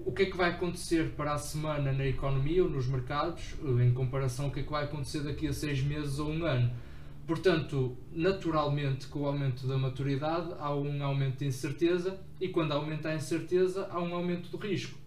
o 0.04 0.12
que 0.12 0.24
é 0.24 0.26
que 0.26 0.36
vai 0.36 0.50
acontecer 0.50 1.12
para 1.12 1.32
a 1.32 1.38
semana 1.38 1.92
na 1.92 2.06
economia 2.06 2.62
ou 2.62 2.68
nos 2.68 2.86
mercados, 2.86 3.54
em 3.82 3.92
comparação 3.92 4.46
ao 4.46 4.50
que 4.50 4.60
é 4.60 4.62
que 4.62 4.70
vai 4.70 4.84
acontecer 4.84 5.20
daqui 5.20 5.46
a 5.46 5.52
seis 5.52 5.82
meses 5.82 6.18
ou 6.18 6.30
um 6.30 6.44
ano. 6.44 6.70
Portanto, 7.26 7.96
naturalmente, 8.12 9.06
com 9.06 9.20
o 9.20 9.26
aumento 9.26 9.66
da 9.66 9.78
maturidade, 9.78 10.52
há 10.58 10.74
um 10.74 11.02
aumento 11.02 11.38
de 11.38 11.46
incerteza, 11.46 12.20
e 12.38 12.48
quando 12.48 12.72
aumenta 12.72 13.08
a 13.08 13.14
incerteza, 13.14 13.88
há 13.90 13.98
um 13.98 14.14
aumento 14.14 14.50
do 14.50 14.58
risco. 14.58 14.98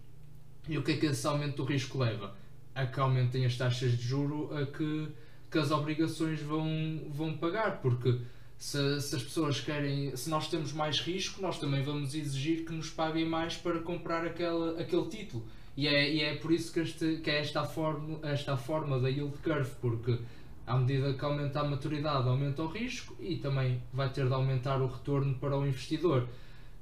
E 0.68 0.76
o 0.76 0.82
que 0.82 0.92
é 0.92 0.96
que 0.96 1.06
esse 1.06 1.24
aumento 1.26 1.58
do 1.58 1.64
risco 1.64 1.98
leva? 1.98 2.34
A 2.74 2.84
que 2.84 2.98
aumentem 2.98 3.46
as 3.46 3.56
taxas 3.56 3.96
de 3.96 4.02
juro 4.02 4.50
a 4.56 4.66
que, 4.66 5.08
que 5.48 5.58
as 5.58 5.70
obrigações 5.70 6.42
vão, 6.42 6.66
vão 7.08 7.38
pagar, 7.38 7.80
porque 7.80 8.18
se, 8.58 9.00
se, 9.00 9.16
as 9.16 9.22
pessoas 9.22 9.60
querem, 9.60 10.14
se 10.16 10.28
nós 10.28 10.48
temos 10.48 10.72
mais 10.72 11.00
risco, 11.00 11.40
nós 11.40 11.58
também 11.58 11.82
vamos 11.82 12.14
exigir 12.14 12.64
que 12.64 12.72
nos 12.72 12.90
paguem 12.90 13.24
mais 13.24 13.56
para 13.56 13.78
comprar 13.78 14.26
aquela, 14.26 14.80
aquele 14.80 15.06
título. 15.06 15.44
E 15.76 15.86
é, 15.86 16.12
e 16.12 16.20
é 16.22 16.34
por 16.34 16.50
isso 16.52 16.72
que, 16.72 16.80
este, 16.80 17.18
que 17.18 17.30
é 17.30 17.38
esta 17.38 17.64
forma, 17.64 18.18
esta 18.22 18.56
forma 18.56 18.98
da 18.98 19.08
yield 19.08 19.38
curve, 19.38 19.70
porque 19.80 20.18
à 20.66 20.76
medida 20.76 21.14
que 21.14 21.24
aumenta 21.24 21.60
a 21.60 21.64
maturidade, 21.64 22.28
aumenta 22.28 22.62
o 22.62 22.66
risco 22.66 23.16
e 23.20 23.36
também 23.36 23.80
vai 23.92 24.10
ter 24.12 24.26
de 24.26 24.34
aumentar 24.34 24.82
o 24.82 24.88
retorno 24.88 25.36
para 25.36 25.56
o 25.56 25.64
investidor. 25.64 26.28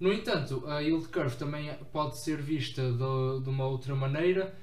No 0.00 0.12
entanto, 0.12 0.64
a 0.66 0.80
yield 0.80 1.09
curve 1.09 1.37
também 1.37 1.73
pode 1.92 2.18
ser 2.18 2.40
vista 2.40 2.83
de, 2.83 3.45
de 3.45 3.49
uma 3.50 3.66
outra 3.66 3.95
maneira, 3.95 4.54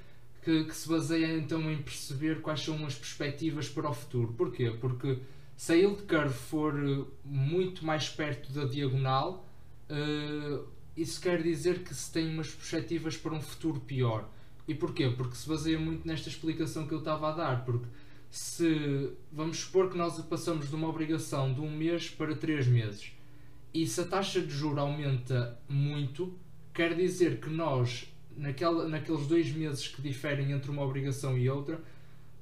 que, 0.42 0.64
que, 0.64 0.76
se 0.76 0.88
baseia 0.88 1.38
então 1.38 1.70
em 1.70 1.80
perceber 1.80 2.42
quais 2.42 2.60
são 2.60 2.84
as 2.84 2.94
perspectivas 2.94 3.68
para 3.68 3.88
o 3.88 3.94
futuro. 3.94 4.34
Porquê? 4.36 4.70
Porque 4.78 5.18
se 5.56 5.72
a 5.72 5.76
yield 5.76 6.02
curve 6.02 6.34
for 6.34 6.74
eh, 6.76 7.04
muito 7.24 7.84
mais 7.84 8.08
perto 8.08 8.52
da 8.52 8.64
diagonal, 8.64 9.46
uh, 9.88 10.66
isso 10.96 11.20
quer 11.20 11.42
dizer 11.42 11.84
que 11.84 11.94
se 11.94 12.12
tem 12.12 12.28
umas 12.28 12.50
perspectivas 12.50 13.16
para 13.16 13.32
um 13.32 13.40
futuro 13.40 13.80
pior. 13.80 14.28
E 14.66 14.74
porquê? 14.74 15.08
Porque 15.10 15.36
se 15.36 15.48
baseia 15.48 15.78
muito 15.78 16.06
nesta 16.06 16.28
explicação 16.28 16.86
que 16.86 16.94
eu 16.94 16.98
estava 16.98 17.28
a 17.28 17.32
dar. 17.32 17.64
Porque 17.64 17.86
se 18.30 19.12
vamos 19.32 19.58
supor 19.58 19.90
que 19.90 19.96
nós 19.96 20.18
passamos 20.22 20.68
de 20.68 20.74
uma 20.74 20.88
obrigação 20.88 21.52
de 21.52 21.60
um 21.60 21.70
mês 21.70 22.08
para 22.10 22.34
três 22.34 22.66
meses 22.66 23.14
e 23.74 23.88
se 23.88 24.00
a 24.00 24.04
taxa 24.04 24.40
de 24.40 24.54
juro 24.54 24.80
aumenta 24.80 25.58
muito, 25.68 26.38
quer 26.72 26.94
dizer 26.94 27.40
que 27.40 27.50
nós, 27.50 28.06
naquela, 28.36 28.88
naqueles 28.88 29.26
dois 29.26 29.50
meses 29.50 29.88
que 29.88 30.00
diferem 30.00 30.52
entre 30.52 30.70
uma 30.70 30.82
obrigação 30.82 31.36
e 31.36 31.50
outra, 31.50 31.82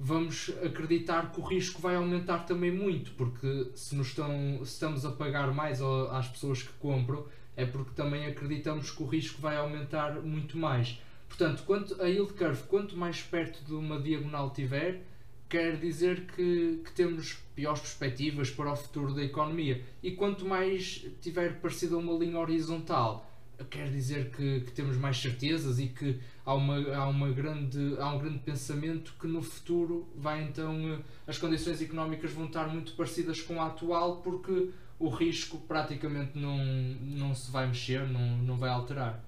vamos 0.05 0.51
acreditar 0.65 1.31
que 1.31 1.41
o 1.41 1.45
risco 1.45 1.81
vai 1.81 1.95
aumentar 1.95 2.41
também 2.41 2.73
muito, 2.73 3.13
porque 3.13 3.69
se, 3.77 3.95
nos 3.95 4.09
estão, 4.09 4.59
se 4.65 4.73
estamos 4.73 5.07
a 5.07 5.13
pagar 5.13 5.55
mais 5.55 5.81
às 6.11 6.27
pessoas 6.27 6.61
que 6.61 6.73
compram, 6.81 7.25
é 7.57 7.65
porque 7.65 7.93
também 7.95 8.27
acreditamos 8.27 8.91
que 8.91 9.01
o 9.01 9.07
risco 9.07 9.41
vai 9.41 9.57
aumentar 9.57 10.21
muito 10.21 10.59
mais. 10.59 11.01
Portanto, 11.29 11.63
quanto 11.65 12.03
a 12.03 12.07
yield 12.07 12.33
curve, 12.33 12.65
quanto 12.65 12.97
mais 12.97 13.23
perto 13.23 13.65
de 13.65 13.75
uma 13.75 14.01
diagonal 14.01 14.51
tiver, 14.51 15.03
quer 15.49 15.77
dizer 15.77 16.27
que, 16.27 16.81
que, 16.85 16.93
temos 16.93 17.39
piores 17.55 17.81
perspectivas 17.81 18.51
para 18.51 18.73
o 18.73 18.77
futuro 18.77 19.15
da 19.15 19.23
economia. 19.23 19.85
E 20.03 20.11
quanto 20.11 20.45
mais 20.45 21.07
tiver 21.21 21.61
parecido 21.61 21.95
a 21.95 21.99
uma 21.99 22.15
linha 22.15 22.41
horizontal, 22.41 23.31
quer 23.71 23.91
dizer 23.91 24.31
que, 24.31 24.61
que, 24.61 24.73
temos 24.73 24.97
mais 24.97 25.21
certezas 25.21 25.79
e 25.79 25.89
que 25.89 26.19
há, 26.45 26.55
uma, 26.55 26.95
há, 26.95 27.09
uma 27.09 27.31
grande, 27.31 27.97
há 27.99 28.09
um 28.13 28.19
grande 28.19 28.39
pensamento 28.39 29.15
que 29.21 29.27
no 29.27 29.43
futuro 29.43 30.09
vai 30.17 30.43
então 30.43 31.03
as 31.27 31.39
condições 31.39 31.81
económicas 31.81 32.33
vão 32.33 32.47
estar 32.47 32.69
muito 32.69 32.95
parecidas 32.95 33.41
com 33.41 33.61
a 33.61 33.67
atual 33.67 34.17
porque 34.17 34.71
o 34.99 35.09
risco 35.09 35.59
praticamente 35.59 36.39
não, 36.39 36.59
não 37.01 37.35
se 37.35 37.51
vai 37.51 37.67
mexer, 37.67 38.09
não, 38.09 38.37
não 38.39 38.57
vai 38.57 38.71
alterar. 38.71 39.23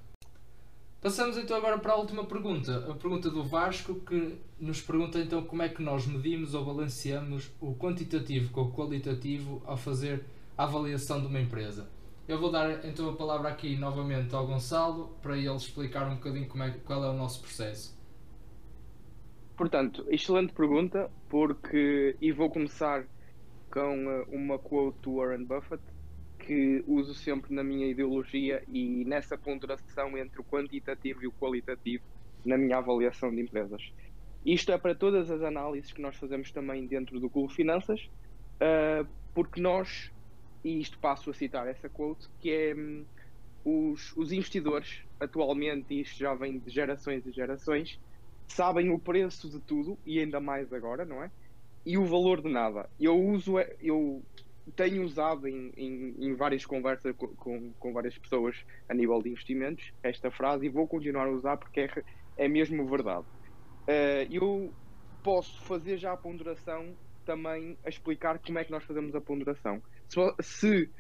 Passamos 1.01 1.37
então 1.37 1.55
agora 1.57 1.79
para 1.79 1.93
a 1.93 1.97
última 1.97 2.25
pergunta, 2.25 2.91
a 2.91 2.95
pergunta 2.95 3.29
do 3.29 3.45
Vasco, 3.45 3.97
que 3.97 4.39
nos 4.59 4.81
pergunta 4.81 5.19
então 5.19 5.43
como 5.43 5.63
é 5.63 5.69
que 5.69 5.83
nós 5.83 6.07
medimos 6.07 6.55
ou 6.55 6.65
balanceamos 6.65 7.51
o 7.61 7.75
quantitativo 7.75 8.51
com 8.51 8.63
o 8.63 8.73
qualitativo 8.73 9.63
ao 9.67 9.77
fazer 9.77 10.25
a 10.57 10.65
avaliação 10.65 11.21
de 11.21 11.27
uma 11.27 11.39
empresa. 11.39 11.87
Eu 12.27 12.39
vou 12.41 12.51
dar 12.51 12.85
então 12.87 13.11
a 13.11 13.17
palavra 13.17 13.51
aqui 13.51 13.77
novamente 13.77 14.35
ao 14.35 14.47
Gonçalo 14.47 15.15
para 15.21 15.37
ele 15.37 15.55
explicar 15.55 16.09
um 16.09 16.15
bocadinho 16.15 16.49
como 16.49 16.63
é, 16.63 16.71
qual 16.71 17.05
é 17.05 17.11
o 17.11 17.13
nosso 17.13 17.43
processo. 17.43 17.95
Portanto, 19.57 20.05
excelente 20.09 20.53
pergunta, 20.53 21.11
porque 21.29 22.17
e 22.21 22.33
vou 22.33 22.51
começar 22.51 23.07
com 23.71 24.11
eh, 24.11 24.25
uma 24.29 24.59
quote 24.59 24.99
do 25.03 25.17
Warren 25.17 25.45
Buffett 25.45 25.83
que 26.39 26.83
uso 26.87 27.15
sempre 27.15 27.55
na 27.55 27.63
minha 27.63 27.87
ideologia 27.87 28.63
e 28.69 29.05
nessa 29.05 29.37
ponderação 29.37 30.17
entre 30.17 30.41
o 30.41 30.45
quantitativo 30.45 31.25
e 31.25 31.27
o 31.27 31.33
qualitativo 31.33 32.05
na 32.45 32.59
minha 32.59 32.79
avaliação 32.79 33.35
de 33.35 33.41
empresas. 33.41 33.83
Isto 34.45 34.73
é 34.73 34.79
para 34.79 34.95
todas 34.95 35.31
as 35.31 35.43
análises 35.43 35.93
que 35.93 36.03
nós 36.03 36.17
fazemos 36.17 36.51
também 36.51 36.87
dentro 36.87 37.19
do 37.19 37.31
Google 37.31 37.49
Finanças, 37.49 38.01
uh, 38.57 39.07
porque 39.33 39.61
nós, 39.61 40.13
e 40.65 40.81
isto 40.81 40.99
passo 40.99 41.31
a 41.31 41.35
citar 41.35 41.69
essa 41.69 41.89
quote, 41.89 42.29
que 42.41 42.51
é 42.51 42.75
um, 42.75 43.05
os, 43.65 44.17
os 44.17 44.33
investidores, 44.33 45.03
atualmente, 45.21 45.95
e 45.95 46.01
isto 46.01 46.19
já 46.19 46.35
vem 46.35 46.59
de 46.59 46.71
gerações 46.71 47.27
e 47.27 47.33
gerações, 47.33 48.01
sabem 48.47 48.91
o 48.91 48.99
preço 48.99 49.49
de 49.49 49.61
tudo, 49.61 49.99
e 50.05 50.19
ainda 50.19 50.41
mais 50.41 50.73
agora, 50.73 51.05
não 51.05 51.23
é? 51.23 51.31
E 51.85 51.99
o 51.99 52.05
valor 52.05 52.41
de 52.41 52.49
nada. 52.49 52.89
Eu 52.99 53.19
uso, 53.19 53.59
eu 53.81 54.23
tenho 54.75 55.05
usado 55.05 55.47
em, 55.47 55.73
em, 55.77 56.15
em 56.19 56.35
várias 56.35 56.65
conversas 56.65 57.15
com, 57.15 57.29
com, 57.29 57.73
com, 57.79 57.93
várias 57.93 58.17
pessoas 58.17 58.57
a 58.89 58.95
nível 58.95 59.23
de 59.23 59.29
investimentos 59.31 59.93
esta 60.03 60.31
frase 60.31 60.67
e 60.67 60.71
vou 60.71 60.89
continuar 60.89 61.27
a 61.27 61.31
usar 61.31 61.57
porque 61.59 61.81
é, 61.81 61.91
é 62.39 62.49
mesmo 62.49 62.87
verdade. 62.87 63.27
Uh, 63.83 64.27
eu 64.31 64.73
posso 65.23 65.61
fazer 65.63 65.99
já 65.99 66.13
a 66.13 66.17
ponderação 66.17 66.95
também 67.25 67.77
a 67.85 67.89
explicar 67.89 68.39
como 68.39 68.59
é 68.59 68.65
que 68.65 68.71
nós 68.71 68.85
fazemos 68.85 69.15
a 69.15 69.21
ponderação. 69.21 69.83
Se, 70.09 70.35
se 70.41 70.91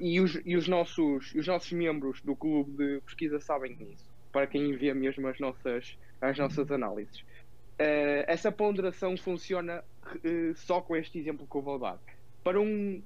e, 0.00 0.20
os, 0.20 0.38
e 0.44 0.56
os, 0.56 0.68
nossos, 0.68 1.34
os 1.34 1.46
nossos 1.46 1.72
membros 1.72 2.20
do 2.20 2.36
clube 2.36 2.76
de 2.76 3.00
pesquisa 3.00 3.40
sabem 3.40 3.76
isso, 3.92 4.10
para 4.30 4.46
quem 4.46 4.70
envia 4.70 4.94
mesmo 4.94 5.26
as 5.28 5.38
nossas, 5.38 5.96
as 6.20 6.36
nossas 6.36 6.70
análises. 6.70 7.20
Uh, 7.20 8.26
essa 8.26 8.50
ponderação 8.50 9.16
funciona 9.16 9.84
uh, 10.04 10.54
só 10.56 10.80
com 10.80 10.96
este 10.96 11.18
exemplo 11.18 11.46
que 11.48 11.56
eu 11.56 11.62
vou 11.62 11.78
dar 11.78 11.98
para 12.42 12.60
um, 12.60 13.02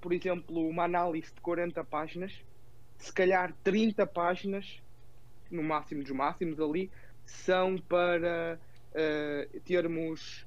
por 0.00 0.12
exemplo, 0.12 0.68
uma 0.68 0.84
análise 0.84 1.32
de 1.34 1.40
40 1.40 1.82
páginas, 1.84 2.32
se 2.96 3.12
calhar 3.12 3.52
30 3.64 4.06
páginas, 4.06 4.80
no 5.50 5.62
máximo 5.62 6.02
dos 6.02 6.12
máximos 6.12 6.60
ali, 6.60 6.90
são 7.24 7.76
para 7.76 8.58
uh, 8.92 9.60
termos 9.60 10.46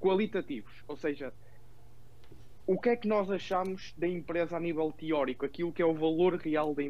qualitativos, 0.00 0.72
ou 0.86 0.96
seja, 0.96 1.32
o 2.68 2.78
que 2.78 2.90
é 2.90 2.96
que 2.96 3.08
nós 3.08 3.30
achamos 3.30 3.94
da 3.96 4.06
empresa 4.06 4.58
a 4.58 4.60
nível 4.60 4.92
teórico, 4.92 5.46
aquilo 5.46 5.72
que 5.72 5.80
é 5.80 5.86
o 5.86 5.94
valor 5.94 6.34
real 6.36 6.74
da, 6.74 6.82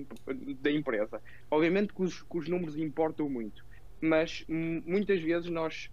da 0.61 0.73
empresa. 0.73 1.23
Obviamente 1.49 1.95
que 1.95 2.03
os, 2.03 2.21
que 2.21 2.37
os 2.37 2.49
números 2.49 2.77
importam 2.77 3.31
muito, 3.31 3.65
mas 4.01 4.45
muitas 4.49 5.21
vezes 5.21 5.49
nós 5.49 5.89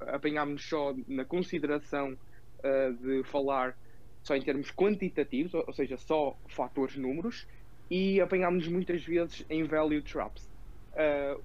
apanhamos 0.00 0.68
só 0.68 0.92
na 1.06 1.24
consideração 1.24 2.14
uh, 2.14 2.92
de 2.92 3.22
falar 3.22 3.78
só 4.20 4.34
em 4.34 4.42
termos 4.42 4.72
quantitativos, 4.72 5.54
ou, 5.54 5.62
ou 5.64 5.72
seja, 5.72 5.96
só 5.96 6.36
fatores 6.48 6.96
números, 6.96 7.46
e 7.88 8.20
apanhamos 8.20 8.66
muitas 8.66 9.04
vezes 9.04 9.46
em 9.48 9.62
value 9.62 10.02
traps. 10.02 10.50
Uh, 10.92 11.40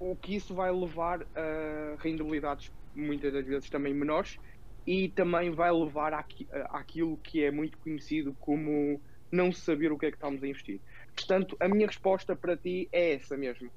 o 0.00 0.16
que 0.16 0.34
isso 0.34 0.52
vai 0.56 0.72
levar 0.72 1.22
a 1.36 2.02
rendibilidades 2.02 2.72
muitas 2.96 3.32
das 3.32 3.46
vezes 3.46 3.70
também 3.70 3.94
menores 3.94 4.40
e 4.88 5.10
também 5.10 5.50
vai 5.50 5.70
levar 5.70 6.14
àqui, 6.14 6.48
àquilo 6.70 7.18
que 7.18 7.44
é 7.44 7.50
muito 7.50 7.76
conhecido 7.76 8.34
como 8.40 8.98
não 9.30 9.52
saber 9.52 9.92
o 9.92 9.98
que 9.98 10.06
é 10.06 10.10
que 10.10 10.16
estamos 10.16 10.42
a 10.42 10.48
investir. 10.48 10.80
Portanto, 11.14 11.54
a 11.60 11.68
minha 11.68 11.86
resposta 11.86 12.34
para 12.34 12.56
ti 12.56 12.88
é 12.90 13.12
essa 13.12 13.36
mesmo. 13.36 13.68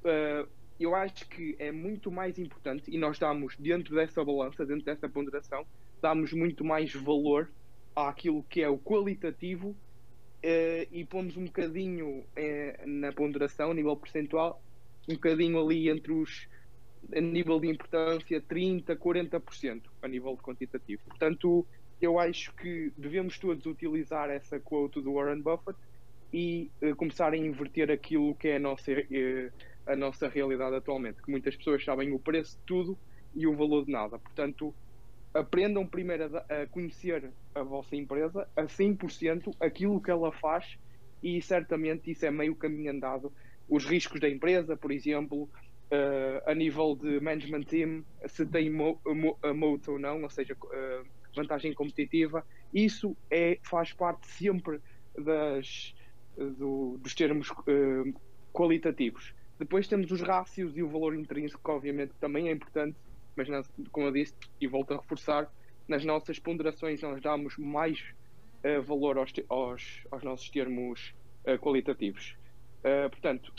Uh, 0.00 0.50
eu 0.80 0.96
acho 0.96 1.28
que 1.28 1.54
é 1.60 1.70
muito 1.70 2.10
mais 2.10 2.40
importante 2.40 2.90
e 2.90 2.98
nós 2.98 3.20
damos, 3.20 3.54
dentro 3.56 3.94
dessa 3.94 4.24
balança, 4.24 4.66
dentro 4.66 4.84
dessa 4.84 5.08
ponderação, 5.08 5.64
damos 6.00 6.32
muito 6.32 6.64
mais 6.64 6.92
valor 6.92 7.48
àquilo 7.94 8.42
que 8.42 8.62
é 8.62 8.68
o 8.68 8.76
qualitativo 8.76 9.68
uh, 9.68 10.88
e 10.90 11.04
pomos 11.08 11.36
um 11.36 11.44
bocadinho 11.44 12.08
uh, 12.08 12.24
na 12.84 13.12
ponderação, 13.12 13.70
a 13.70 13.74
nível 13.74 13.96
percentual, 13.96 14.60
um 15.08 15.14
bocadinho 15.14 15.64
ali 15.64 15.88
entre 15.88 16.12
os 16.12 16.48
a 17.14 17.20
nível 17.20 17.58
de 17.60 17.68
importância 17.68 18.40
30, 18.40 18.96
40% 18.96 19.82
a 20.02 20.08
nível 20.08 20.36
de 20.36 20.42
quantitativo. 20.42 21.02
Portanto, 21.06 21.66
eu 22.00 22.18
acho 22.18 22.54
que 22.54 22.92
devemos 22.96 23.38
todos 23.38 23.64
utilizar 23.66 24.30
essa 24.30 24.58
quote 24.58 25.00
do 25.00 25.14
Warren 25.14 25.40
Buffett 25.40 25.78
e 26.32 26.70
uh, 26.82 26.96
começar 26.96 27.32
a 27.32 27.36
inverter 27.36 27.90
aquilo 27.90 28.34
que 28.34 28.48
é 28.48 28.56
a 28.56 28.60
nossa, 28.60 28.92
uh, 28.92 29.52
a 29.86 29.94
nossa 29.94 30.28
realidade 30.28 30.76
atualmente, 30.76 31.22
que 31.22 31.30
muitas 31.30 31.54
pessoas 31.56 31.84
sabem 31.84 32.12
o 32.12 32.18
preço 32.18 32.56
de 32.58 32.64
tudo 32.64 32.98
e 33.34 33.46
o 33.46 33.54
valor 33.54 33.84
de 33.84 33.92
nada. 33.92 34.18
Portanto, 34.18 34.74
aprendam 35.34 35.86
primeiro 35.86 36.36
a, 36.36 36.62
a 36.62 36.66
conhecer 36.66 37.30
a 37.54 37.62
vossa 37.62 37.94
empresa 37.94 38.48
a 38.56 38.64
100% 38.64 39.54
aquilo 39.60 40.00
que 40.00 40.10
ela 40.10 40.32
faz 40.32 40.76
e 41.22 41.40
certamente 41.40 42.10
isso 42.10 42.26
é 42.26 42.30
meio 42.30 42.54
caminho 42.54 42.90
andado. 42.90 43.32
Os 43.68 43.84
riscos 43.84 44.20
da 44.20 44.28
empresa, 44.28 44.76
por 44.76 44.90
exemplo, 44.90 45.48
uh, 45.92 46.50
a 46.50 46.54
nível 46.54 46.96
de 46.96 47.20
management 47.20 47.64
team, 47.64 48.04
se 48.26 48.46
tem 48.46 48.70
mo, 48.70 48.98
mo, 49.04 49.38
a 49.42 49.52
moat 49.52 49.88
ou 49.90 49.98
não, 49.98 50.22
ou 50.22 50.30
seja, 50.30 50.54
uh, 50.54 51.06
vantagem 51.36 51.72
competitiva, 51.74 52.44
isso 52.72 53.16
é, 53.30 53.58
faz 53.62 53.92
parte 53.92 54.26
sempre 54.26 54.80
das, 55.16 55.94
do, 56.36 56.98
dos 56.98 57.14
termos 57.14 57.50
uh, 57.50 58.20
qualitativos. 58.52 59.34
Depois 59.58 59.86
temos 59.86 60.10
os 60.10 60.20
rácios 60.20 60.76
e 60.76 60.82
o 60.82 60.88
valor 60.88 61.14
intrínseco, 61.14 61.62
que 61.62 61.70
obviamente 61.70 62.12
também 62.18 62.48
é 62.48 62.52
importante, 62.52 62.96
mas 63.36 63.48
como 63.90 64.06
eu 64.06 64.12
disse, 64.12 64.34
e 64.60 64.66
volto 64.66 64.94
a 64.94 64.96
reforçar, 64.96 65.50
nas 65.86 66.04
nossas 66.04 66.38
ponderações 66.38 67.02
nós 67.02 67.20
damos 67.20 67.56
mais 67.58 68.02
uh, 68.64 68.82
valor 68.82 69.18
aos, 69.18 69.32
aos, 69.48 70.04
aos, 70.10 70.22
nossos 70.22 70.48
termos 70.48 71.14
uh, 71.46 71.58
qualitativos. 71.58 72.36
Portanto, 73.12 73.52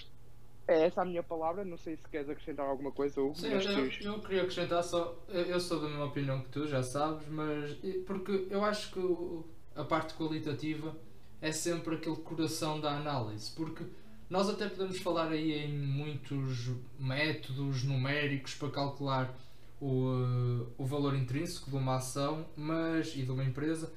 é 0.68 0.86
essa 0.86 1.02
a 1.02 1.06
minha 1.06 1.24
palavra, 1.24 1.66
não 1.66 1.78
sei 1.78 1.98
se 1.98 2.08
queres 2.08 2.30
acrescentar 2.30 2.66
alguma 2.66 2.92
coisa, 2.92 3.22
Hugo. 3.22 3.36
Sim, 3.36 3.48
eu, 3.48 3.60
eu, 3.60 4.20
queria 4.22 4.42
acrescentar 4.44 4.84
só, 4.84 5.18
eu 5.28 5.60
sou 5.60 5.82
da 5.82 5.90
mesma 5.90 6.06
opinião 6.06 6.42
que 6.42 6.50
tu, 6.50 6.68
já 6.68 6.82
sabes, 6.82 7.28
mas 7.28 7.76
porque 8.06 8.48
eu 8.50 8.64
acho 8.64 8.92
que 8.92 9.44
a 9.76 9.84
parte 9.84 10.14
qualitativa 10.14 10.96
é 11.42 11.52
sempre 11.52 11.96
aquele 11.96 12.16
coração 12.18 12.80
da 12.80 12.96
análise, 12.96 13.52
porque 13.52 13.84
nós 14.30 14.50
até 14.50 14.70
podemos 14.70 14.98
falar 15.00 15.30
aí 15.30 15.52
em 15.52 15.78
muitos 15.78 16.72
métodos 16.98 17.84
numéricos 17.84 18.56
para 18.56 18.70
calcular 18.70 19.38
o, 19.82 20.08
eh, 20.08 20.66
o 20.78 20.86
valor 20.86 21.14
intrínseco 21.14 21.70
de 21.70 21.76
uma 21.76 21.98
ação 21.98 22.46
mas, 22.56 23.14
e 23.16 23.24
de 23.24 23.32
uma 23.32 23.44
empresa, 23.44 23.92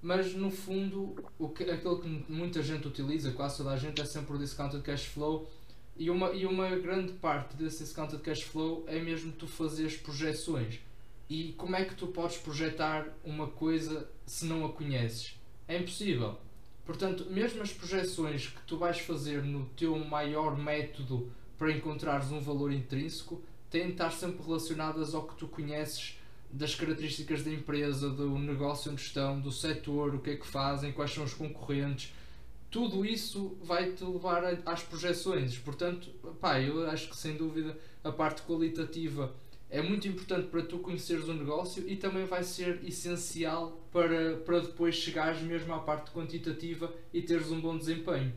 mas 0.00 0.34
no 0.34 0.50
fundo 0.50 1.14
o 1.38 1.50
que, 1.50 1.64
aquilo 1.64 2.00
que 2.00 2.24
muita 2.26 2.62
gente 2.62 2.88
utiliza, 2.88 3.32
quase 3.32 3.58
toda 3.58 3.70
a 3.72 3.76
gente, 3.76 4.00
é 4.00 4.04
sempre 4.06 4.34
o 4.34 4.38
discounted 4.38 4.82
cash 4.82 5.04
flow 5.04 5.46
e 5.98 6.10
uma, 6.10 6.30
e 6.32 6.44
uma 6.44 6.68
grande 6.76 7.12
parte 7.14 7.56
desse 7.56 7.82
discounted 7.82 8.22
cash 8.22 8.42
flow 8.42 8.84
é 8.86 9.00
mesmo 9.00 9.32
tu 9.32 9.46
fazeres 9.46 9.96
projeções. 9.96 10.78
E 11.28 11.54
como 11.56 11.74
é 11.74 11.84
que 11.84 11.94
tu 11.94 12.06
podes 12.08 12.36
projetar 12.36 13.06
uma 13.24 13.48
coisa 13.48 14.08
se 14.26 14.44
não 14.44 14.64
a 14.64 14.72
conheces? 14.72 15.38
É 15.66 15.76
impossível. 15.76 16.38
Portanto, 16.84 17.26
mesmo 17.28 17.62
as 17.62 17.72
projeções 17.72 18.46
que 18.46 18.62
tu 18.62 18.76
vais 18.76 19.00
fazer 19.00 19.42
no 19.42 19.66
teu 19.70 19.98
maior 19.98 20.56
método 20.56 21.32
para 21.58 21.72
encontrares 21.72 22.30
um 22.30 22.40
valor 22.40 22.72
intrínseco 22.72 23.42
têm 23.68 23.86
de 23.86 23.92
estar 23.92 24.12
sempre 24.12 24.44
relacionadas 24.44 25.14
ao 25.14 25.26
que 25.26 25.34
tu 25.34 25.48
conheces 25.48 26.18
das 26.48 26.74
características 26.74 27.42
da 27.42 27.50
empresa, 27.50 28.08
do 28.08 28.38
negócio 28.38 28.92
onde 28.92 29.00
estão, 29.00 29.40
do 29.40 29.50
setor, 29.50 30.14
o 30.14 30.20
que 30.20 30.30
é 30.30 30.36
que 30.36 30.46
fazem, 30.46 30.92
quais 30.92 31.12
são 31.12 31.24
os 31.24 31.34
concorrentes, 31.34 32.14
tudo 32.70 33.04
isso 33.04 33.56
vai 33.62 33.92
te 33.92 34.04
levar 34.04 34.44
às 34.66 34.82
projeções. 34.82 35.58
Portanto, 35.58 36.10
pá, 36.40 36.60
eu 36.60 36.88
acho 36.88 37.08
que 37.08 37.16
sem 37.16 37.36
dúvida 37.36 37.76
a 38.02 38.12
parte 38.12 38.42
qualitativa 38.42 39.34
é 39.68 39.82
muito 39.82 40.06
importante 40.06 40.48
para 40.48 40.62
tu 40.62 40.78
conheceres 40.78 41.28
o 41.28 41.34
negócio 41.34 41.88
e 41.88 41.96
também 41.96 42.24
vai 42.24 42.44
ser 42.44 42.84
essencial 42.84 43.80
para, 43.92 44.36
para 44.38 44.60
depois 44.60 44.94
chegares 44.94 45.42
mesmo 45.42 45.74
à 45.74 45.80
parte 45.80 46.10
quantitativa 46.12 46.92
e 47.12 47.20
teres 47.20 47.50
um 47.50 47.60
bom 47.60 47.76
desempenho. 47.76 48.32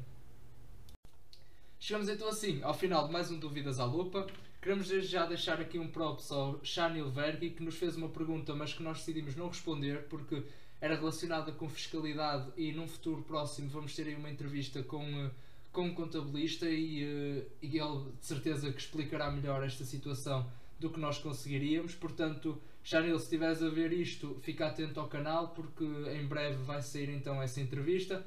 Chegamos 1.79 2.09
então 2.09 2.27
assim 2.27 2.61
ao 2.63 2.73
final 2.73 3.07
de 3.07 3.13
mais 3.13 3.31
um 3.31 3.39
Dúvidas 3.39 3.79
à 3.79 3.85
Lupa. 3.85 4.27
Queremos 4.61 4.89
desde 4.89 5.07
já 5.07 5.25
deixar 5.25 5.61
aqui 5.61 5.79
um 5.79 5.87
props 5.87 6.31
ao 6.31 6.59
Chanil 6.63 7.09
Vergi 7.09 7.51
que 7.51 7.63
nos 7.63 7.75
fez 7.75 7.95
uma 7.95 8.09
pergunta, 8.09 8.53
mas 8.53 8.73
que 8.73 8.83
nós 8.83 8.97
decidimos 8.97 9.35
não 9.35 9.47
responder 9.47 10.07
porque 10.09 10.43
era 10.81 10.95
relacionada 10.95 11.51
com 11.51 11.67
fiscalidade 11.67 12.51
e 12.55 12.71
num 12.71 12.87
futuro 12.87 13.21
próximo 13.21 13.69
vamos 13.69 13.95
ter 13.95 14.07
aí 14.07 14.15
uma 14.15 14.29
entrevista 14.29 14.81
com, 14.83 15.03
eh, 15.03 15.31
com 15.71 15.83
um 15.83 15.93
contabilista 15.93 16.69
e, 16.69 17.03
eh, 17.03 17.45
e 17.61 17.77
ele 17.77 18.11
de 18.19 18.25
certeza 18.25 18.71
que 18.71 18.79
explicará 18.79 19.29
melhor 19.29 19.63
esta 19.63 19.83
situação 19.83 20.49
do 20.79 20.89
que 20.89 20.99
nós 20.99 21.17
conseguiríamos. 21.17 21.93
Portanto, 21.95 22.61
Chanil, 22.81 23.17
se 23.19 23.25
estiveres 23.25 23.61
a 23.61 23.69
ver 23.69 23.91
isto, 23.91 24.37
fica 24.41 24.67
atento 24.67 24.99
ao 24.99 25.07
canal 25.07 25.49
porque 25.49 25.83
em 25.83 26.25
breve 26.25 26.63
vai 26.63 26.81
sair 26.81 27.09
então 27.09 27.41
essa 27.41 27.59
entrevista. 27.59 28.25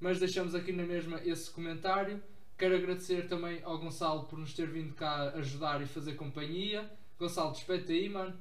Mas 0.00 0.18
deixamos 0.18 0.54
aqui 0.54 0.72
na 0.72 0.82
mesma 0.82 1.20
esse 1.24 1.48
comentário. 1.50 2.20
Quero 2.58 2.76
agradecer 2.76 3.28
também 3.28 3.60
ao 3.62 3.78
Gonçalo 3.78 4.24
por 4.24 4.38
nos 4.38 4.52
ter 4.52 4.68
vindo 4.68 4.94
cá 4.94 5.30
ajudar 5.36 5.80
e 5.80 5.86
fazer 5.86 6.14
companhia. 6.14 6.90
Gonçalo, 7.18 7.52
despete 7.52 7.92
aí, 7.92 8.08
mano. 8.08 8.36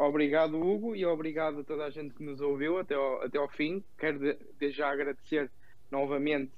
Obrigado, 0.00 0.58
Hugo, 0.58 0.96
e 0.96 1.04
obrigado 1.04 1.60
a 1.60 1.62
toda 1.62 1.84
a 1.84 1.90
gente 1.90 2.14
que 2.14 2.22
nos 2.22 2.40
ouviu 2.40 2.78
até 2.78 2.94
ao, 2.94 3.22
até 3.22 3.36
ao 3.36 3.46
fim. 3.50 3.84
Quero 3.98 4.18
desde 4.58 4.78
já 4.78 4.88
agradecer 4.90 5.50
novamente 5.90 6.50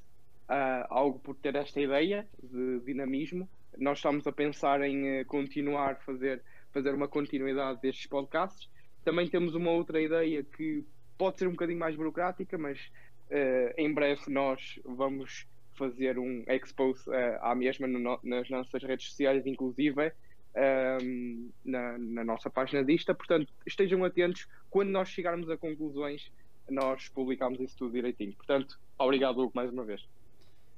uh, 0.49 0.87
algo 0.89 1.19
por 1.19 1.35
ter 1.35 1.57
esta 1.57 1.81
ideia 1.81 2.25
de 2.41 2.79
dinamismo. 2.87 3.49
Nós 3.77 3.99
estamos 3.99 4.25
a 4.29 4.33
pensar 4.33 4.81
em 4.83 5.23
uh, 5.23 5.25
continuar 5.25 5.91
a 5.91 5.97
fazer, 5.97 6.41
fazer 6.71 6.95
uma 6.95 7.09
continuidade 7.09 7.81
destes 7.81 8.07
podcasts. 8.07 8.71
Também 9.05 9.29
temos 9.29 9.57
uma 9.57 9.73
outra 9.73 10.01
ideia 10.01 10.45
que 10.45 10.85
pode 11.19 11.41
ser 11.41 11.49
um 11.49 11.53
bocadinho 11.53 11.81
mais 11.81 11.97
burocrática, 11.97 12.57
mas 12.57 12.93
uh, 13.29 13.75
em 13.77 13.93
breve 13.93 14.23
nós 14.29 14.79
vamos 14.85 15.49
fazer 15.75 16.17
um 16.17 16.45
expose 16.47 17.11
uh, 17.11 17.41
à 17.41 17.57
mesma 17.57 17.89
no, 17.89 18.21
nas 18.23 18.49
nossas 18.49 18.85
redes 18.85 19.09
sociais, 19.09 19.45
inclusive 19.49 20.13
um, 20.55 21.51
na, 21.65 21.99
na, 21.99 22.25
nossa 22.25 22.51
página 22.51 22.85
dista. 22.85 23.15
Portanto, 23.15 23.53
estejam 23.67 24.05
atentos. 24.05 24.47
Quando 24.71 24.91
nós 24.91 25.09
chegarmos 25.09 25.49
a 25.51 25.57
conclusões, 25.57 26.31
nós 26.69 27.09
publicamos 27.09 27.61
isso 27.61 27.77
tudo 27.77 27.93
direitinho. 27.93 28.33
Portanto, 28.35 28.79
obrigado, 28.99 29.39
Hugo, 29.39 29.53
mais 29.55 29.71
uma 29.73 29.85
vez. 29.85 30.03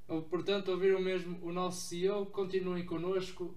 Portanto, 0.06 0.70
ouviram 0.70 1.00
mesmo 1.00 1.38
o 1.42 1.50
nosso 1.50 1.88
CEO, 1.88 2.26
continuem 2.26 2.84
connosco, 2.84 3.54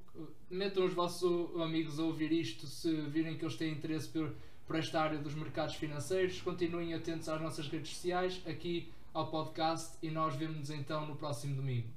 metam 0.49 0.85
os 0.85 0.93
vossos 0.93 1.59
amigos 1.61 1.99
a 1.99 2.03
ouvir 2.03 2.31
isto 2.31 2.65
se 2.65 2.89
virem 3.01 3.37
que 3.37 3.43
eles 3.43 3.57
têm 3.57 3.73
interesse 3.73 4.07
por, 4.07 4.33
por 4.65 4.77
esta 4.77 5.01
área 5.01 5.19
dos 5.19 5.35
mercados 5.35 5.75
financeiros. 5.75 6.41
Continuem 6.41 6.93
atentos 6.93 7.27
às 7.27 7.41
nossas 7.41 7.67
redes 7.67 7.91
sociais, 7.91 8.41
aqui 8.47 8.89
ao 9.13 9.29
podcast 9.29 9.97
e 10.01 10.09
nós 10.09 10.35
vemos-nos 10.35 10.69
então 10.69 11.05
no 11.05 11.17
próximo 11.17 11.55
domingo. 11.55 11.96